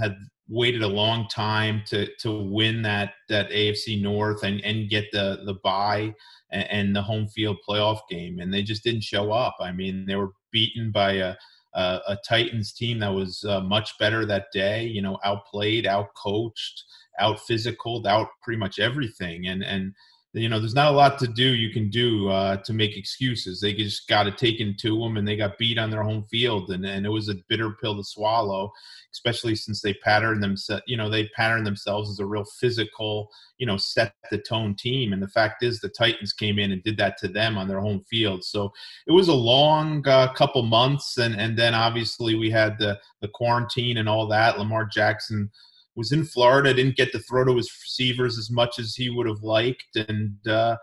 had 0.00 0.16
waited 0.48 0.82
a 0.82 0.88
long 0.88 1.26
time 1.28 1.82
to 1.86 2.08
to 2.16 2.42
win 2.42 2.82
that 2.82 3.14
that 3.28 3.50
AFC 3.50 4.00
North 4.00 4.42
and 4.42 4.60
and 4.62 4.90
get 4.90 5.06
the 5.12 5.42
the 5.44 5.54
bye 5.64 6.14
and, 6.50 6.70
and, 6.70 6.96
the 6.96 7.02
home 7.02 7.26
field 7.28 7.58
playoff 7.68 8.00
game, 8.10 8.38
and 8.38 8.52
they 8.52 8.62
just 8.62 8.84
didn't 8.84 9.02
show 9.02 9.32
up. 9.32 9.56
I 9.60 9.72
mean, 9.72 10.04
they 10.06 10.16
were 10.16 10.32
beaten 10.52 10.90
by 10.92 11.12
a 11.12 11.34
a, 11.74 12.00
a 12.08 12.18
Titans 12.26 12.72
team 12.72 12.98
that 13.00 13.12
was 13.12 13.44
uh, 13.44 13.60
much 13.60 13.98
better 13.98 14.24
that 14.26 14.46
day. 14.52 14.84
You 14.84 15.02
know, 15.02 15.18
outplayed, 15.24 15.86
outcoached, 15.86 16.82
out 17.18 17.40
physical, 17.40 18.06
out 18.06 18.28
pretty 18.42 18.58
much 18.58 18.78
everything, 18.78 19.46
and 19.46 19.62
and 19.64 19.94
you 20.34 20.48
know, 20.48 20.58
there's 20.58 20.74
not 20.74 20.92
a 20.92 20.96
lot 20.96 21.18
to 21.20 21.28
do 21.28 21.54
you 21.54 21.70
can 21.70 21.88
do 21.88 22.28
uh, 22.28 22.56
to 22.58 22.72
make 22.72 22.96
excuses. 22.96 23.60
They 23.60 23.72
just 23.72 24.08
got 24.08 24.26
it 24.26 24.36
taken 24.36 24.76
to 24.80 24.98
them, 24.98 25.16
and 25.16 25.26
they 25.26 25.36
got 25.36 25.58
beat 25.58 25.78
on 25.78 25.90
their 25.90 26.02
home 26.02 26.24
field, 26.28 26.70
and, 26.70 26.84
and 26.84 27.06
it 27.06 27.10
was 27.10 27.28
a 27.28 27.36
bitter 27.48 27.70
pill 27.70 27.96
to 27.96 28.02
swallow, 28.02 28.72
especially 29.12 29.54
since 29.54 29.80
they 29.80 29.94
patterned 29.94 30.42
themselves. 30.42 30.82
You 30.88 30.96
know, 30.96 31.08
they 31.08 31.28
patterned 31.28 31.66
themselves 31.66 32.10
as 32.10 32.18
a 32.18 32.26
real 32.26 32.44
physical, 32.44 33.28
you 33.58 33.66
know, 33.66 33.76
set 33.76 34.14
the 34.32 34.38
tone 34.38 34.74
team. 34.74 35.12
And 35.12 35.22
the 35.22 35.28
fact 35.28 35.62
is, 35.62 35.78
the 35.78 35.88
Titans 35.88 36.32
came 36.32 36.58
in 36.58 36.72
and 36.72 36.82
did 36.82 36.96
that 36.96 37.16
to 37.18 37.28
them 37.28 37.56
on 37.56 37.68
their 37.68 37.80
home 37.80 38.02
field. 38.10 38.42
So 38.42 38.72
it 39.06 39.12
was 39.12 39.28
a 39.28 39.34
long 39.34 40.06
uh, 40.08 40.32
couple 40.32 40.62
months, 40.62 41.16
and 41.16 41.36
and 41.36 41.56
then 41.56 41.74
obviously 41.74 42.34
we 42.34 42.50
had 42.50 42.76
the 42.78 42.98
the 43.20 43.28
quarantine 43.28 43.98
and 43.98 44.08
all 44.08 44.26
that. 44.28 44.58
Lamar 44.58 44.84
Jackson 44.84 45.50
was 45.96 46.12
in 46.12 46.24
Florida, 46.24 46.74
didn't 46.74 46.96
get 46.96 47.12
to 47.12 47.18
throw 47.20 47.44
to 47.44 47.56
his 47.56 47.70
receivers 47.82 48.38
as 48.38 48.50
much 48.50 48.78
as 48.78 48.94
he 48.94 49.10
would 49.10 49.26
have 49.26 49.42
liked, 49.42 49.96
and 49.96 50.46
uh, 50.46 50.76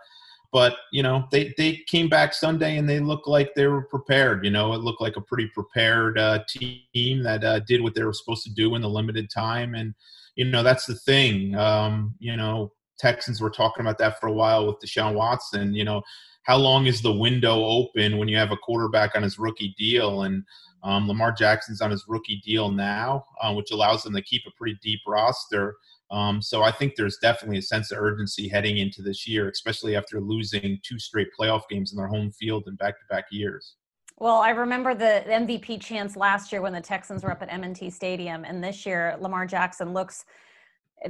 but 0.52 0.76
you 0.92 1.02
know 1.02 1.26
they 1.30 1.54
they 1.56 1.82
came 1.86 2.08
back 2.08 2.34
Sunday 2.34 2.76
and 2.78 2.88
they 2.88 3.00
looked 3.00 3.28
like 3.28 3.54
they 3.54 3.66
were 3.66 3.82
prepared. 3.82 4.44
You 4.44 4.50
know, 4.50 4.72
it 4.72 4.80
looked 4.80 5.00
like 5.00 5.16
a 5.16 5.22
pretty 5.22 5.48
prepared 5.48 6.18
uh, 6.18 6.40
team 6.48 7.22
that 7.22 7.44
uh, 7.44 7.60
did 7.60 7.82
what 7.82 7.94
they 7.94 8.04
were 8.04 8.12
supposed 8.12 8.44
to 8.44 8.54
do 8.54 8.74
in 8.74 8.82
the 8.82 8.88
limited 8.88 9.30
time, 9.30 9.74
and 9.74 9.94
you 10.36 10.44
know 10.44 10.62
that's 10.62 10.86
the 10.86 10.94
thing. 10.94 11.54
Um, 11.54 12.14
you 12.18 12.36
know, 12.36 12.72
Texans 12.98 13.40
were 13.40 13.50
talking 13.50 13.82
about 13.82 13.98
that 13.98 14.20
for 14.20 14.28
a 14.28 14.32
while 14.32 14.66
with 14.66 14.76
Deshaun 14.80 15.14
Watson. 15.14 15.74
You 15.74 15.84
know, 15.84 16.02
how 16.44 16.56
long 16.56 16.86
is 16.86 17.02
the 17.02 17.12
window 17.12 17.64
open 17.64 18.18
when 18.18 18.28
you 18.28 18.36
have 18.36 18.52
a 18.52 18.56
quarterback 18.56 19.14
on 19.14 19.22
his 19.22 19.38
rookie 19.38 19.74
deal 19.78 20.22
and 20.22 20.44
um, 20.82 21.08
Lamar 21.08 21.32
Jackson's 21.32 21.80
on 21.80 21.90
his 21.90 22.04
rookie 22.08 22.40
deal 22.44 22.70
now, 22.70 23.24
uh, 23.40 23.52
which 23.52 23.70
allows 23.70 24.02
them 24.02 24.14
to 24.14 24.22
keep 24.22 24.42
a 24.46 24.50
pretty 24.56 24.78
deep 24.82 25.00
roster. 25.06 25.76
Um, 26.10 26.42
so 26.42 26.62
I 26.62 26.70
think 26.70 26.94
there's 26.96 27.18
definitely 27.18 27.58
a 27.58 27.62
sense 27.62 27.90
of 27.90 27.98
urgency 27.98 28.48
heading 28.48 28.78
into 28.78 29.02
this 29.02 29.26
year, 29.26 29.48
especially 29.48 29.96
after 29.96 30.20
losing 30.20 30.78
two 30.82 30.98
straight 30.98 31.28
playoff 31.38 31.62
games 31.70 31.92
in 31.92 31.96
their 31.96 32.08
home 32.08 32.30
field 32.30 32.64
in 32.66 32.76
back-to-back 32.76 33.24
years. 33.30 33.76
Well, 34.18 34.36
I 34.36 34.50
remember 34.50 34.94
the 34.94 35.24
MVP 35.26 35.80
chance 35.80 36.16
last 36.16 36.52
year 36.52 36.60
when 36.60 36.72
the 36.72 36.80
Texans 36.80 37.24
were 37.24 37.32
up 37.32 37.42
at 37.42 37.52
M&T 37.52 37.90
Stadium, 37.90 38.44
and 38.44 38.62
this 38.62 38.84
year 38.84 39.16
Lamar 39.20 39.46
Jackson 39.46 39.92
looks– 39.92 40.24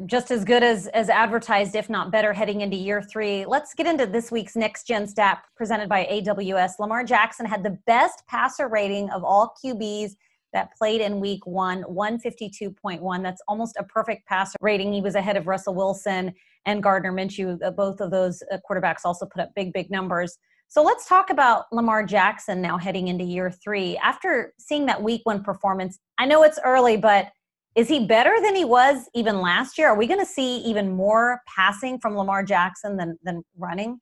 just 0.06 0.30
as 0.30 0.44
good 0.44 0.62
as 0.62 0.87
as 0.88 1.08
advertised, 1.08 1.75
if 1.75 1.90
not 1.90 2.11
better, 2.11 2.32
heading 2.32 2.61
into 2.61 2.76
year 2.76 3.02
three. 3.02 3.44
Let's 3.44 3.75
get 3.75 3.87
into 3.87 4.06
this 4.06 4.30
week's 4.30 4.56
next 4.56 4.87
gen 4.87 5.06
stat 5.06 5.42
presented 5.56 5.88
by 5.88 6.06
AWS. 6.11 6.78
Lamar 6.78 7.04
Jackson 7.04 7.46
had 7.46 7.62
the 7.62 7.78
best 7.87 8.22
passer 8.26 8.68
rating 8.68 9.11
of 9.11 9.25
all 9.25 9.54
QBs 9.64 10.12
that 10.52 10.70
played 10.76 11.00
in 11.00 11.20
week 11.20 11.46
one, 11.46 11.82
152.1. 11.84 13.22
That's 13.22 13.42
almost 13.49 13.76
a 13.78 13.84
perfect 13.84 14.26
passer 14.26 14.56
rating. 14.61 14.92
He 14.92 15.00
was 15.00 15.14
ahead 15.14 15.37
of 15.37 15.46
Russell 15.46 15.75
Wilson 15.75 16.32
and 16.66 16.82
Gardner 16.82 17.12
Minshew. 17.12 17.58
Uh, 17.62 17.70
both 17.70 18.00
of 18.00 18.11
those 18.11 18.42
uh, 18.52 18.58
quarterbacks 18.68 19.00
also 19.04 19.26
put 19.26 19.40
up 19.42 19.50
big, 19.54 19.72
big 19.72 19.90
numbers. 19.90 20.38
So 20.68 20.82
let's 20.82 21.06
talk 21.06 21.30
about 21.30 21.64
Lamar 21.72 22.04
Jackson 22.04 22.62
now 22.62 22.78
heading 22.78 23.08
into 23.08 23.25
year 23.25 23.50
three. 23.50 23.96
After 23.99 24.54
seeing 24.58 24.87
that 24.87 25.02
week 25.02 25.20
one 25.25 25.42
performance, 25.42 25.99
I 26.18 26.26
know 26.26 26.42
it's 26.44 26.58
early, 26.64 26.96
but 26.96 27.28
is 27.75 27.88
he 27.88 28.07
better 28.07 28.35
than 28.43 28.55
he 28.55 28.64
was 28.64 29.09
even 29.14 29.41
last 29.41 29.79
year? 29.79 29.88
Are 29.88 29.97
we 29.97 30.07
going 30.07 30.21
to 30.21 30.26
see 30.26 30.59
even 30.59 30.91
more 30.91 31.41
passing 31.47 31.99
from 31.99 32.17
Lamar 32.17 32.43
Jackson 32.43 32.97
than, 32.97 33.19
than 33.23 33.43
running? 33.57 34.00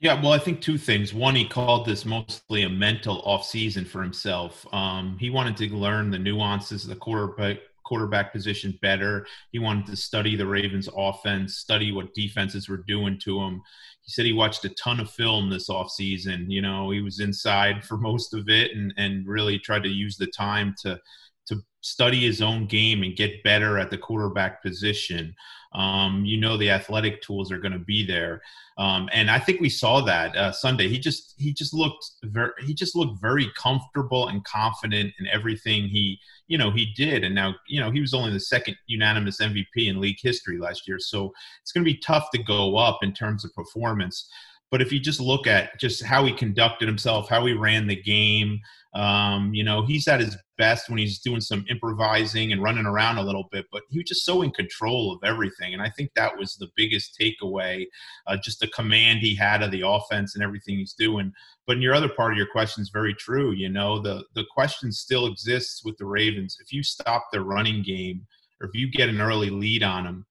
Yeah, 0.00 0.20
well, 0.22 0.32
I 0.32 0.38
think 0.38 0.60
two 0.60 0.78
things. 0.78 1.12
One, 1.12 1.34
he 1.34 1.44
called 1.44 1.84
this 1.84 2.04
mostly 2.04 2.62
a 2.62 2.68
mental 2.68 3.20
off 3.22 3.44
season 3.44 3.84
for 3.84 4.00
himself. 4.00 4.64
Um, 4.72 5.16
he 5.18 5.28
wanted 5.28 5.56
to 5.56 5.74
learn 5.74 6.10
the 6.10 6.18
nuances 6.18 6.84
of 6.84 6.90
the 6.90 6.96
quarterback 6.96 7.58
quarterback 7.88 8.32
position 8.34 8.78
better. 8.82 9.26
He 9.50 9.58
wanted 9.58 9.86
to 9.86 9.96
study 9.96 10.36
the 10.36 10.46
Ravens 10.46 10.90
offense, 10.94 11.56
study 11.56 11.90
what 11.90 12.12
defenses 12.12 12.68
were 12.68 12.84
doing 12.86 13.18
to 13.20 13.40
him. 13.40 13.62
He 14.02 14.12
said 14.12 14.26
he 14.26 14.34
watched 14.34 14.66
a 14.66 14.74
ton 14.74 15.00
of 15.00 15.10
film 15.10 15.48
this 15.48 15.70
offseason. 15.70 16.50
You 16.50 16.60
know, 16.60 16.90
he 16.90 17.00
was 17.00 17.20
inside 17.20 17.82
for 17.82 17.96
most 18.08 18.34
of 18.34 18.50
it 18.50 18.72
and, 18.76 18.92
and 18.98 19.26
really 19.26 19.58
tried 19.58 19.84
to 19.84 19.88
use 19.88 20.18
the 20.18 20.26
time 20.26 20.74
to 20.82 21.00
to 21.48 21.62
study 21.80 22.20
his 22.20 22.42
own 22.42 22.66
game 22.66 23.02
and 23.02 23.16
get 23.16 23.42
better 23.42 23.78
at 23.78 23.90
the 23.90 23.98
quarterback 23.98 24.62
position. 24.62 25.34
Um, 25.74 26.24
you 26.24 26.40
know 26.40 26.56
the 26.56 26.70
athletic 26.70 27.20
tools 27.20 27.52
are 27.52 27.58
going 27.58 27.72
to 27.72 27.78
be 27.78 28.06
there, 28.06 28.40
um, 28.78 29.08
and 29.12 29.30
I 29.30 29.38
think 29.38 29.60
we 29.60 29.68
saw 29.68 30.00
that 30.00 30.34
uh, 30.34 30.50
Sunday. 30.50 30.88
He 30.88 30.98
just 30.98 31.34
he 31.36 31.52
just 31.52 31.74
looked 31.74 32.10
very 32.24 32.52
he 32.64 32.72
just 32.72 32.96
looked 32.96 33.20
very 33.20 33.50
comfortable 33.54 34.28
and 34.28 34.42
confident 34.44 35.12
in 35.20 35.26
everything 35.26 35.88
he 35.88 36.18
you 36.46 36.56
know 36.56 36.70
he 36.70 36.86
did. 36.96 37.22
And 37.22 37.34
now 37.34 37.54
you 37.66 37.80
know 37.80 37.90
he 37.90 38.00
was 38.00 38.14
only 38.14 38.32
the 38.32 38.40
second 38.40 38.76
unanimous 38.86 39.42
MVP 39.42 39.66
in 39.76 40.00
league 40.00 40.20
history 40.22 40.58
last 40.58 40.88
year, 40.88 40.98
so 40.98 41.34
it's 41.60 41.72
going 41.72 41.84
to 41.84 41.92
be 41.92 41.98
tough 41.98 42.30
to 42.32 42.42
go 42.42 42.76
up 42.76 43.00
in 43.02 43.12
terms 43.12 43.44
of 43.44 43.52
performance. 43.54 44.26
But 44.70 44.82
if 44.82 44.90
you 44.90 45.00
just 45.00 45.20
look 45.20 45.46
at 45.46 45.78
just 45.78 46.02
how 46.02 46.24
he 46.24 46.32
conducted 46.32 46.88
himself, 46.88 47.28
how 47.28 47.44
he 47.46 47.52
ran 47.54 47.86
the 47.86 47.96
game, 47.96 48.60
um, 48.94 49.54
you 49.54 49.64
know, 49.64 49.84
he's 49.84 50.08
at 50.08 50.20
his 50.20 50.36
best 50.58 50.90
when 50.90 50.98
he's 50.98 51.20
doing 51.20 51.40
some 51.40 51.64
improvising 51.70 52.52
and 52.52 52.62
running 52.62 52.84
around 52.84 53.16
a 53.16 53.22
little 53.22 53.48
bit, 53.50 53.64
but 53.72 53.82
he 53.88 53.98
was 53.98 54.08
just 54.08 54.24
so 54.24 54.42
in 54.42 54.50
control 54.50 55.12
of 55.12 55.26
everything. 55.26 55.72
And 55.72 55.80
I 55.80 55.90
think 55.90 56.10
that 56.14 56.36
was 56.36 56.56
the 56.56 56.68
biggest 56.76 57.18
takeaway, 57.18 57.86
uh, 58.26 58.36
just 58.36 58.60
the 58.60 58.68
command 58.68 59.20
he 59.20 59.34
had 59.34 59.62
of 59.62 59.70
the 59.70 59.86
offense 59.86 60.34
and 60.34 60.44
everything 60.44 60.76
he's 60.76 60.92
doing. 60.92 61.32
But 61.66 61.76
in 61.76 61.82
your 61.82 61.94
other 61.94 62.08
part 62.08 62.32
of 62.32 62.38
your 62.38 62.48
question 62.50 62.82
is 62.82 62.90
very 62.90 63.14
true. 63.14 63.52
You 63.52 63.70
know, 63.70 64.02
the, 64.02 64.24
the 64.34 64.44
question 64.52 64.92
still 64.92 65.26
exists 65.26 65.82
with 65.84 65.96
the 65.96 66.06
Ravens. 66.06 66.58
If 66.60 66.72
you 66.72 66.82
stop 66.82 67.26
their 67.32 67.44
running 67.44 67.82
game 67.82 68.26
or 68.60 68.68
if 68.68 68.74
you 68.74 68.90
get 68.90 69.08
an 69.08 69.20
early 69.20 69.50
lead 69.50 69.82
on 69.82 70.04
them, 70.04 70.26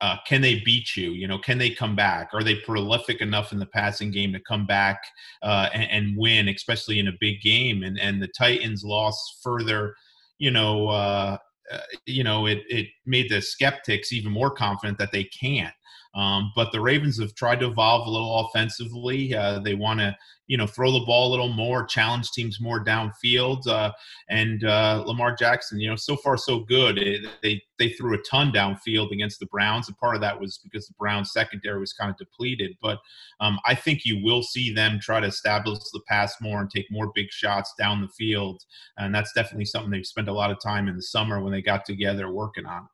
uh, 0.00 0.16
can 0.26 0.40
they 0.40 0.60
beat 0.60 0.96
you? 0.96 1.12
You 1.12 1.28
know, 1.28 1.38
can 1.38 1.58
they 1.58 1.70
come 1.70 1.94
back? 1.94 2.30
Are 2.32 2.42
they 2.42 2.56
prolific 2.56 3.20
enough 3.20 3.52
in 3.52 3.58
the 3.58 3.66
passing 3.66 4.10
game 4.10 4.32
to 4.32 4.40
come 4.40 4.66
back 4.66 5.02
uh, 5.42 5.68
and, 5.74 5.90
and, 5.90 6.16
win, 6.16 6.48
especially 6.48 6.98
in 6.98 7.08
a 7.08 7.12
big 7.20 7.40
game? 7.42 7.82
And 7.82 7.98
and 7.98 8.22
the 8.22 8.28
Titans 8.28 8.82
lost 8.82 9.40
further, 9.42 9.94
you 10.38 10.50
know, 10.50 10.88
uh, 10.88 11.36
uh, 11.70 11.78
you 12.06 12.24
know, 12.24 12.46
it 12.46 12.62
it 12.68 12.86
made 13.04 13.30
the 13.30 13.42
skeptics 13.42 14.12
even 14.12 14.32
more 14.32 14.50
confident 14.50 14.98
that 14.98 15.12
they 15.12 15.24
can't. 15.24 15.74
Um, 16.14 16.52
but 16.56 16.72
the 16.72 16.80
Ravens 16.80 17.20
have 17.20 17.34
tried 17.34 17.60
to 17.60 17.68
evolve 17.68 18.06
a 18.06 18.10
little 18.10 18.46
offensively. 18.46 19.34
Uh, 19.34 19.60
they 19.60 19.74
want 19.74 20.00
to, 20.00 20.16
you 20.48 20.56
know, 20.56 20.66
throw 20.66 20.90
the 20.90 21.04
ball 21.06 21.28
a 21.28 21.30
little 21.30 21.52
more, 21.52 21.84
challenge 21.84 22.32
teams 22.32 22.60
more 22.60 22.84
downfield. 22.84 23.66
Uh, 23.68 23.92
and 24.28 24.64
uh, 24.64 25.04
Lamar 25.06 25.36
Jackson, 25.36 25.78
you 25.78 25.88
know, 25.88 25.94
so 25.94 26.16
far 26.16 26.36
so 26.36 26.60
good. 26.60 26.98
It, 26.98 27.26
they 27.42 27.62
they 27.78 27.90
threw 27.90 28.14
a 28.14 28.22
ton 28.22 28.50
downfield 28.50 29.12
against 29.12 29.38
the 29.38 29.46
Browns, 29.46 29.86
and 29.86 29.96
part 29.98 30.16
of 30.16 30.20
that 30.20 30.38
was 30.38 30.58
because 30.58 30.86
the 30.86 30.94
Browns 30.98 31.32
secondary 31.32 31.78
was 31.78 31.92
kind 31.92 32.10
of 32.10 32.16
depleted. 32.18 32.76
But 32.82 32.98
um, 33.40 33.60
I 33.64 33.76
think 33.76 34.04
you 34.04 34.22
will 34.22 34.42
see 34.42 34.74
them 34.74 34.98
try 35.00 35.20
to 35.20 35.28
establish 35.28 35.78
the 35.92 36.00
pass 36.08 36.34
more 36.40 36.60
and 36.60 36.70
take 36.70 36.86
more 36.90 37.12
big 37.14 37.30
shots 37.30 37.72
down 37.78 38.00
the 38.00 38.08
field, 38.08 38.64
and 38.98 39.14
that's 39.14 39.32
definitely 39.32 39.66
something 39.66 39.90
they've 39.90 40.04
spent 40.04 40.28
a 40.28 40.32
lot 40.32 40.50
of 40.50 40.60
time 40.60 40.88
in 40.88 40.96
the 40.96 41.02
summer 41.02 41.40
when 41.40 41.52
they 41.52 41.62
got 41.62 41.84
together 41.84 42.30
working 42.30 42.66
on. 42.66 42.88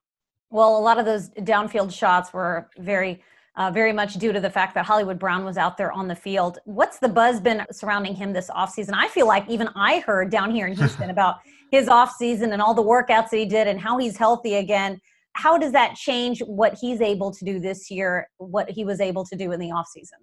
Well, 0.50 0.76
a 0.76 0.80
lot 0.80 0.98
of 0.98 1.04
those 1.04 1.30
downfield 1.30 1.92
shots 1.92 2.32
were 2.32 2.68
very, 2.78 3.22
uh, 3.56 3.70
very 3.70 3.92
much 3.92 4.14
due 4.14 4.32
to 4.32 4.40
the 4.40 4.50
fact 4.50 4.74
that 4.74 4.84
Hollywood 4.84 5.18
Brown 5.18 5.44
was 5.44 5.56
out 5.56 5.76
there 5.76 5.92
on 5.92 6.06
the 6.06 6.14
field. 6.14 6.58
What's 6.64 6.98
the 6.98 7.08
buzz 7.08 7.40
been 7.40 7.66
surrounding 7.72 8.14
him 8.14 8.32
this 8.32 8.48
offseason? 8.50 8.92
I 8.94 9.08
feel 9.08 9.26
like 9.26 9.48
even 9.48 9.68
I 9.74 10.00
heard 10.00 10.30
down 10.30 10.50
here 10.54 10.66
in 10.66 10.76
Houston 10.76 11.10
about 11.10 11.36
his 11.70 11.88
offseason 11.88 12.52
and 12.52 12.62
all 12.62 12.74
the 12.74 12.82
workouts 12.82 13.30
that 13.30 13.38
he 13.38 13.46
did 13.46 13.66
and 13.66 13.80
how 13.80 13.98
he's 13.98 14.16
healthy 14.16 14.56
again. 14.56 15.00
How 15.32 15.58
does 15.58 15.72
that 15.72 15.96
change 15.96 16.40
what 16.40 16.78
he's 16.80 17.00
able 17.00 17.30
to 17.32 17.44
do 17.44 17.58
this 17.58 17.90
year, 17.90 18.28
what 18.38 18.70
he 18.70 18.84
was 18.84 19.00
able 19.00 19.24
to 19.26 19.36
do 19.36 19.52
in 19.52 19.60
the 19.60 19.68
offseason? 19.68 20.22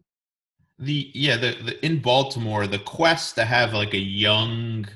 The 0.79 1.11
yeah, 1.13 1.37
the, 1.37 1.55
the 1.63 1.85
in 1.85 2.01
Baltimore, 2.01 2.65
the 2.65 2.79
quest 2.79 3.35
to 3.35 3.45
have 3.45 3.73
like 3.73 3.93
a 3.93 3.99
young 3.99 4.87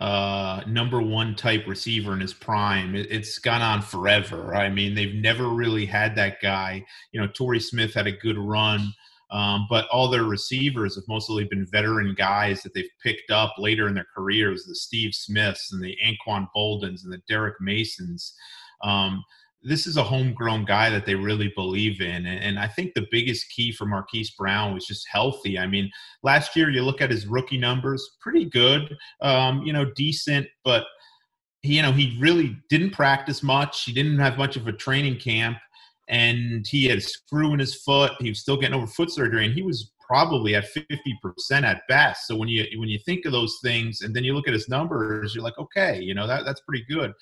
uh, 0.00 0.62
number 0.66 1.02
one 1.02 1.36
type 1.36 1.66
receiver 1.66 2.14
in 2.14 2.20
his 2.20 2.32
prime. 2.32 2.94
It, 2.94 3.12
has 3.12 3.38
gone 3.38 3.60
on 3.60 3.82
forever. 3.82 4.54
I 4.54 4.70
mean, 4.70 4.94
they've 4.94 5.14
never 5.14 5.48
really 5.48 5.84
had 5.84 6.16
that 6.16 6.40
guy. 6.40 6.84
You 7.12 7.20
know, 7.20 7.28
Torrey 7.28 7.60
Smith 7.60 7.92
had 7.92 8.06
a 8.06 8.12
good 8.12 8.38
run, 8.38 8.94
um, 9.30 9.66
but 9.68 9.86
all 9.88 10.08
their 10.08 10.24
receivers 10.24 10.94
have 10.94 11.04
mostly 11.06 11.44
been 11.44 11.66
veteran 11.66 12.14
guys 12.14 12.62
that 12.62 12.72
they've 12.72 12.88
picked 13.02 13.30
up 13.30 13.54
later 13.58 13.88
in 13.88 13.94
their 13.94 14.06
careers 14.16 14.64
the 14.64 14.74
Steve 14.74 15.14
Smiths 15.14 15.70
and 15.72 15.84
the 15.84 15.96
Anquan 16.02 16.48
Boldins 16.54 17.04
and 17.04 17.12
the 17.12 17.22
Derrick 17.28 17.60
Masons. 17.60 18.34
Um, 18.82 19.22
this 19.62 19.86
is 19.86 19.96
a 19.96 20.02
homegrown 20.02 20.64
guy 20.64 20.88
that 20.90 21.04
they 21.04 21.14
really 21.14 21.52
believe 21.54 22.00
in. 22.00 22.26
And, 22.26 22.58
I 22.58 22.66
think 22.66 22.94
the 22.94 23.06
biggest 23.10 23.50
key 23.50 23.72
for 23.72 23.84
Marquise 23.84 24.30
Brown 24.30 24.72
was 24.72 24.86
just 24.86 25.06
healthy. 25.10 25.58
I 25.58 25.66
mean, 25.66 25.90
last 26.22 26.56
year 26.56 26.70
you 26.70 26.82
look 26.82 27.00
at 27.00 27.10
his 27.10 27.26
rookie 27.26 27.58
numbers, 27.58 28.16
pretty 28.20 28.46
good, 28.46 28.96
um, 29.20 29.62
you 29.62 29.72
know, 29.72 29.84
decent, 29.96 30.46
but 30.64 30.84
he, 31.62 31.76
you 31.76 31.82
know, 31.82 31.92
he 31.92 32.16
really 32.20 32.56
didn't 32.70 32.90
practice 32.90 33.42
much. 33.42 33.84
He 33.84 33.92
didn't 33.92 34.18
have 34.18 34.38
much 34.38 34.56
of 34.56 34.66
a 34.66 34.72
training 34.72 35.18
camp 35.18 35.58
and 36.08 36.66
he 36.66 36.86
had 36.86 36.98
a 36.98 37.02
screw 37.02 37.52
in 37.52 37.58
his 37.58 37.74
foot. 37.74 38.12
He 38.20 38.30
was 38.30 38.40
still 38.40 38.56
getting 38.56 38.74
over 38.74 38.86
foot 38.86 39.10
surgery 39.10 39.44
and 39.44 39.54
he 39.54 39.62
was 39.62 39.92
probably 40.06 40.56
at 40.56 40.66
50% 40.74 41.62
at 41.62 41.82
best. 41.88 42.26
So 42.26 42.36
when 42.36 42.48
you 42.48 42.66
when 42.78 42.88
you 42.88 42.98
think 42.98 43.24
of 43.26 43.32
those 43.32 43.58
things 43.62 44.00
and 44.00 44.14
then 44.14 44.24
you 44.24 44.34
look 44.34 44.48
at 44.48 44.54
his 44.54 44.68
numbers, 44.68 45.34
you're 45.34 45.44
like, 45.44 45.58
okay, 45.58 46.00
you 46.00 46.14
know, 46.14 46.26
that 46.26 46.44
that's 46.44 46.60
pretty 46.62 46.84
good. 46.88 47.12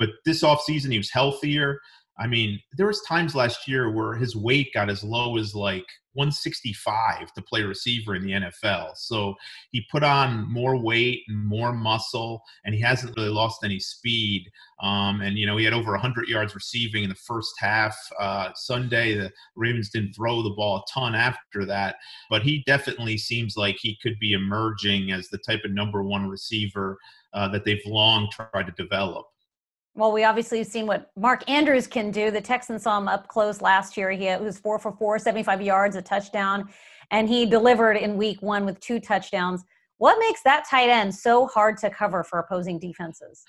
But 0.00 0.10
this 0.24 0.42
offseason, 0.42 0.90
he 0.90 0.98
was 0.98 1.10
healthier. 1.10 1.78
I 2.18 2.26
mean, 2.26 2.60
there 2.76 2.86
was 2.86 3.00
times 3.02 3.34
last 3.34 3.68
year 3.68 3.90
where 3.90 4.14
his 4.14 4.34
weight 4.34 4.74
got 4.74 4.90
as 4.90 5.04
low 5.04 5.38
as 5.38 5.54
like 5.54 5.86
165 6.14 7.32
to 7.32 7.42
play 7.42 7.62
receiver 7.62 8.14
in 8.14 8.22
the 8.22 8.32
NFL. 8.32 8.96
So 8.96 9.34
he 9.70 9.86
put 9.90 10.02
on 10.02 10.50
more 10.52 10.76
weight 10.76 11.22
and 11.28 11.46
more 11.46 11.72
muscle, 11.72 12.42
and 12.64 12.74
he 12.74 12.80
hasn't 12.80 13.16
really 13.16 13.28
lost 13.28 13.62
any 13.62 13.78
speed. 13.78 14.50
Um, 14.82 15.20
and 15.20 15.38
you 15.38 15.46
know, 15.46 15.56
he 15.56 15.64
had 15.64 15.72
over 15.72 15.92
100 15.92 16.28
yards 16.28 16.54
receiving 16.54 17.04
in 17.04 17.08
the 17.08 17.14
first 17.14 17.52
half. 17.58 17.96
Uh, 18.18 18.50
Sunday, 18.54 19.14
the 19.14 19.30
Ravens 19.54 19.90
didn't 19.90 20.14
throw 20.14 20.42
the 20.42 20.50
ball 20.50 20.78
a 20.78 20.92
ton 20.92 21.14
after 21.14 21.64
that, 21.66 21.96
but 22.28 22.42
he 22.42 22.64
definitely 22.66 23.18
seems 23.18 23.56
like 23.56 23.76
he 23.80 23.96
could 24.02 24.18
be 24.18 24.32
emerging 24.32 25.12
as 25.12 25.28
the 25.28 25.38
type 25.38 25.60
of 25.64 25.70
number 25.70 26.02
one 26.02 26.28
receiver 26.28 26.98
uh, 27.32 27.48
that 27.48 27.64
they've 27.64 27.80
long 27.86 28.28
tried 28.30 28.66
to 28.66 28.72
develop. 28.72 29.26
Well, 29.94 30.12
we 30.12 30.24
obviously 30.24 30.58
have 30.58 30.68
seen 30.68 30.86
what 30.86 31.10
Mark 31.16 31.48
Andrews 31.48 31.86
can 31.86 32.10
do. 32.10 32.30
The 32.30 32.40
Texans 32.40 32.84
saw 32.84 32.98
him 32.98 33.08
up 33.08 33.28
close 33.28 33.60
last 33.60 33.96
year. 33.96 34.10
He 34.10 34.26
was 34.36 34.58
four 34.58 34.78
for 34.78 34.92
four, 34.92 35.18
75 35.18 35.60
yards, 35.60 35.96
a 35.96 36.02
touchdown, 36.02 36.68
and 37.10 37.28
he 37.28 37.44
delivered 37.44 37.96
in 37.96 38.16
week 38.16 38.40
one 38.40 38.64
with 38.64 38.78
two 38.80 39.00
touchdowns. 39.00 39.64
What 39.98 40.18
makes 40.18 40.42
that 40.42 40.64
tight 40.70 40.88
end 40.88 41.14
so 41.14 41.46
hard 41.46 41.76
to 41.78 41.90
cover 41.90 42.22
for 42.22 42.38
opposing 42.38 42.78
defenses? 42.78 43.44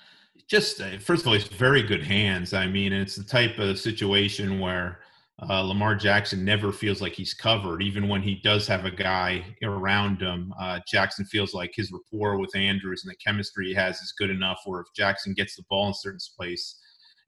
Just, 0.48 0.80
uh, 0.80 0.98
first 0.98 1.22
of 1.22 1.28
all, 1.28 1.34
he's 1.34 1.44
very 1.44 1.82
good 1.82 2.02
hands. 2.02 2.52
I 2.52 2.66
mean, 2.66 2.92
it's 2.92 3.16
the 3.16 3.24
type 3.24 3.58
of 3.58 3.78
situation 3.78 4.58
where– 4.58 5.00
uh, 5.40 5.62
Lamar 5.62 5.94
Jackson 5.94 6.44
never 6.44 6.72
feels 6.72 7.00
like 7.00 7.14
he's 7.14 7.34
covered, 7.34 7.82
even 7.82 8.08
when 8.08 8.22
he 8.22 8.40
does 8.44 8.66
have 8.68 8.84
a 8.84 8.90
guy 8.90 9.44
around 9.62 10.20
him. 10.20 10.52
Uh, 10.60 10.78
Jackson 10.86 11.24
feels 11.24 11.54
like 11.54 11.72
his 11.74 11.90
rapport 11.90 12.38
with 12.38 12.54
Andrews 12.54 13.02
and 13.04 13.10
the 13.10 13.16
chemistry 13.16 13.68
he 13.68 13.74
has 13.74 13.96
is 14.00 14.14
good 14.16 14.30
enough 14.30 14.60
where 14.66 14.82
if 14.82 14.86
Jackson 14.94 15.34
gets 15.34 15.56
the 15.56 15.64
ball 15.68 15.88
in 15.88 15.94
certain 15.94 16.20
place, 16.36 16.78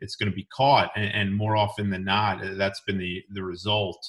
it's 0.01 0.17
going 0.17 0.31
to 0.31 0.37
be 0.37 0.47
caught. 0.55 0.91
And, 0.97 1.13
and, 1.13 1.35
more 1.35 1.57
often 1.57 1.91
than 1.91 2.05
not, 2.05 2.45
uh, 2.45 2.55
that's 2.55 2.83
been 2.87 2.99
the, 2.99 3.23
the 3.31 3.43
result. 3.43 4.05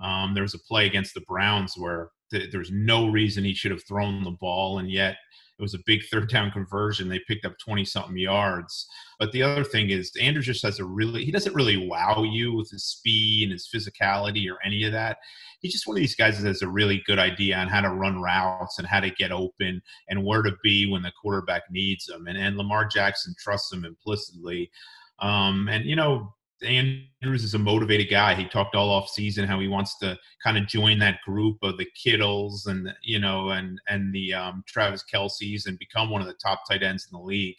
Um, 0.00 0.34
there 0.34 0.42
was 0.42 0.54
a 0.54 0.60
play 0.60 0.86
against 0.86 1.14
the 1.14 1.22
Browns 1.22 1.74
where 1.76 2.10
th- 2.30 2.52
there's 2.52 2.70
no 2.70 3.08
reason 3.08 3.44
he 3.44 3.54
should 3.54 3.72
have 3.72 3.84
thrown 3.84 4.22
the 4.22 4.30
ball, 4.30 4.78
and 4.78 4.90
yet 4.90 5.16
it 5.58 5.62
was 5.62 5.74
a 5.74 5.80
big 5.86 6.04
third 6.04 6.28
down 6.28 6.52
conversion. 6.52 7.08
They 7.08 7.20
picked 7.26 7.44
up 7.44 7.58
20 7.58 7.84
something 7.84 8.16
yards. 8.16 8.86
But 9.18 9.32
the 9.32 9.42
other 9.42 9.64
thing 9.64 9.90
is, 9.90 10.12
Andrews 10.20 10.46
just 10.46 10.62
has 10.62 10.78
a 10.78 10.84
really, 10.84 11.24
he 11.24 11.32
doesn't 11.32 11.54
really 11.54 11.88
wow 11.88 12.22
you 12.22 12.54
with 12.54 12.70
his 12.70 12.84
speed 12.84 13.44
and 13.44 13.52
his 13.52 13.68
physicality 13.68 14.48
or 14.48 14.58
any 14.64 14.84
of 14.84 14.92
that. 14.92 15.18
He's 15.60 15.72
just 15.72 15.88
one 15.88 15.96
of 15.96 16.00
these 16.00 16.14
guys 16.14 16.40
that 16.40 16.46
has 16.46 16.62
a 16.62 16.68
really 16.68 17.02
good 17.06 17.18
idea 17.18 17.56
on 17.56 17.66
how 17.66 17.80
to 17.80 17.90
run 17.90 18.22
routes 18.22 18.78
and 18.78 18.86
how 18.86 19.00
to 19.00 19.10
get 19.10 19.32
open 19.32 19.82
and 20.08 20.24
where 20.24 20.42
to 20.42 20.54
be 20.62 20.88
when 20.88 21.02
the 21.02 21.12
quarterback 21.20 21.64
needs 21.70 22.08
him. 22.08 22.28
And, 22.28 22.38
and 22.38 22.56
Lamar 22.56 22.84
Jackson 22.84 23.34
trusts 23.36 23.72
him 23.72 23.84
implicitly. 23.84 24.70
Um, 25.18 25.68
and, 25.68 25.84
you 25.84 25.96
know, 25.96 26.32
Andrews 26.62 27.44
is 27.44 27.54
a 27.54 27.58
motivated 27.58 28.10
guy. 28.10 28.34
He 28.34 28.46
talked 28.46 28.74
all 28.74 28.90
off 28.90 29.08
season 29.08 29.46
how 29.46 29.60
he 29.60 29.68
wants 29.68 29.98
to 29.98 30.18
kind 30.42 30.58
of 30.58 30.66
join 30.66 30.98
that 30.98 31.20
group 31.24 31.58
of 31.62 31.78
the 31.78 31.86
Kittles 31.94 32.66
and 32.66 32.92
you 33.02 33.18
know 33.18 33.50
and 33.50 33.80
and 33.88 34.12
the 34.12 34.34
um, 34.34 34.64
Travis 34.66 35.04
Kelce's 35.12 35.66
and 35.66 35.78
become 35.78 36.10
one 36.10 36.20
of 36.20 36.26
the 36.26 36.34
top 36.34 36.62
tight 36.68 36.82
ends 36.82 37.08
in 37.10 37.16
the 37.16 37.24
league. 37.24 37.56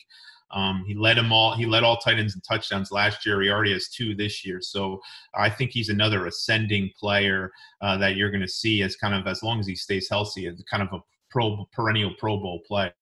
Um, 0.52 0.84
he 0.88 0.96
led 0.96 1.18
them 1.18 1.32
all. 1.32 1.56
He 1.56 1.66
led 1.66 1.84
all 1.84 1.98
tight 1.98 2.18
ends 2.18 2.34
and 2.34 2.44
touchdowns 2.44 2.92
last 2.92 3.26
year. 3.26 3.42
He 3.42 3.50
already 3.50 3.74
has 3.74 3.88
two 3.90 4.16
this 4.16 4.44
year. 4.44 4.62
So 4.62 5.00
I 5.36 5.50
think 5.50 5.72
he's 5.72 5.90
another 5.90 6.26
ascending 6.26 6.92
player 7.00 7.52
uh, 7.82 7.98
that 7.98 8.16
you're 8.16 8.32
going 8.32 8.42
to 8.42 8.48
see 8.48 8.82
as 8.82 8.96
kind 8.96 9.14
of 9.14 9.28
as 9.28 9.44
long 9.44 9.60
as 9.60 9.68
he 9.68 9.76
stays 9.76 10.10
healthy, 10.10 10.48
as 10.48 10.64
kind 10.70 10.82
of 10.82 10.90
a 10.92 11.04
pro 11.30 11.66
perennial 11.72 12.14
Pro 12.18 12.38
Bowl 12.38 12.62
player. 12.68 12.94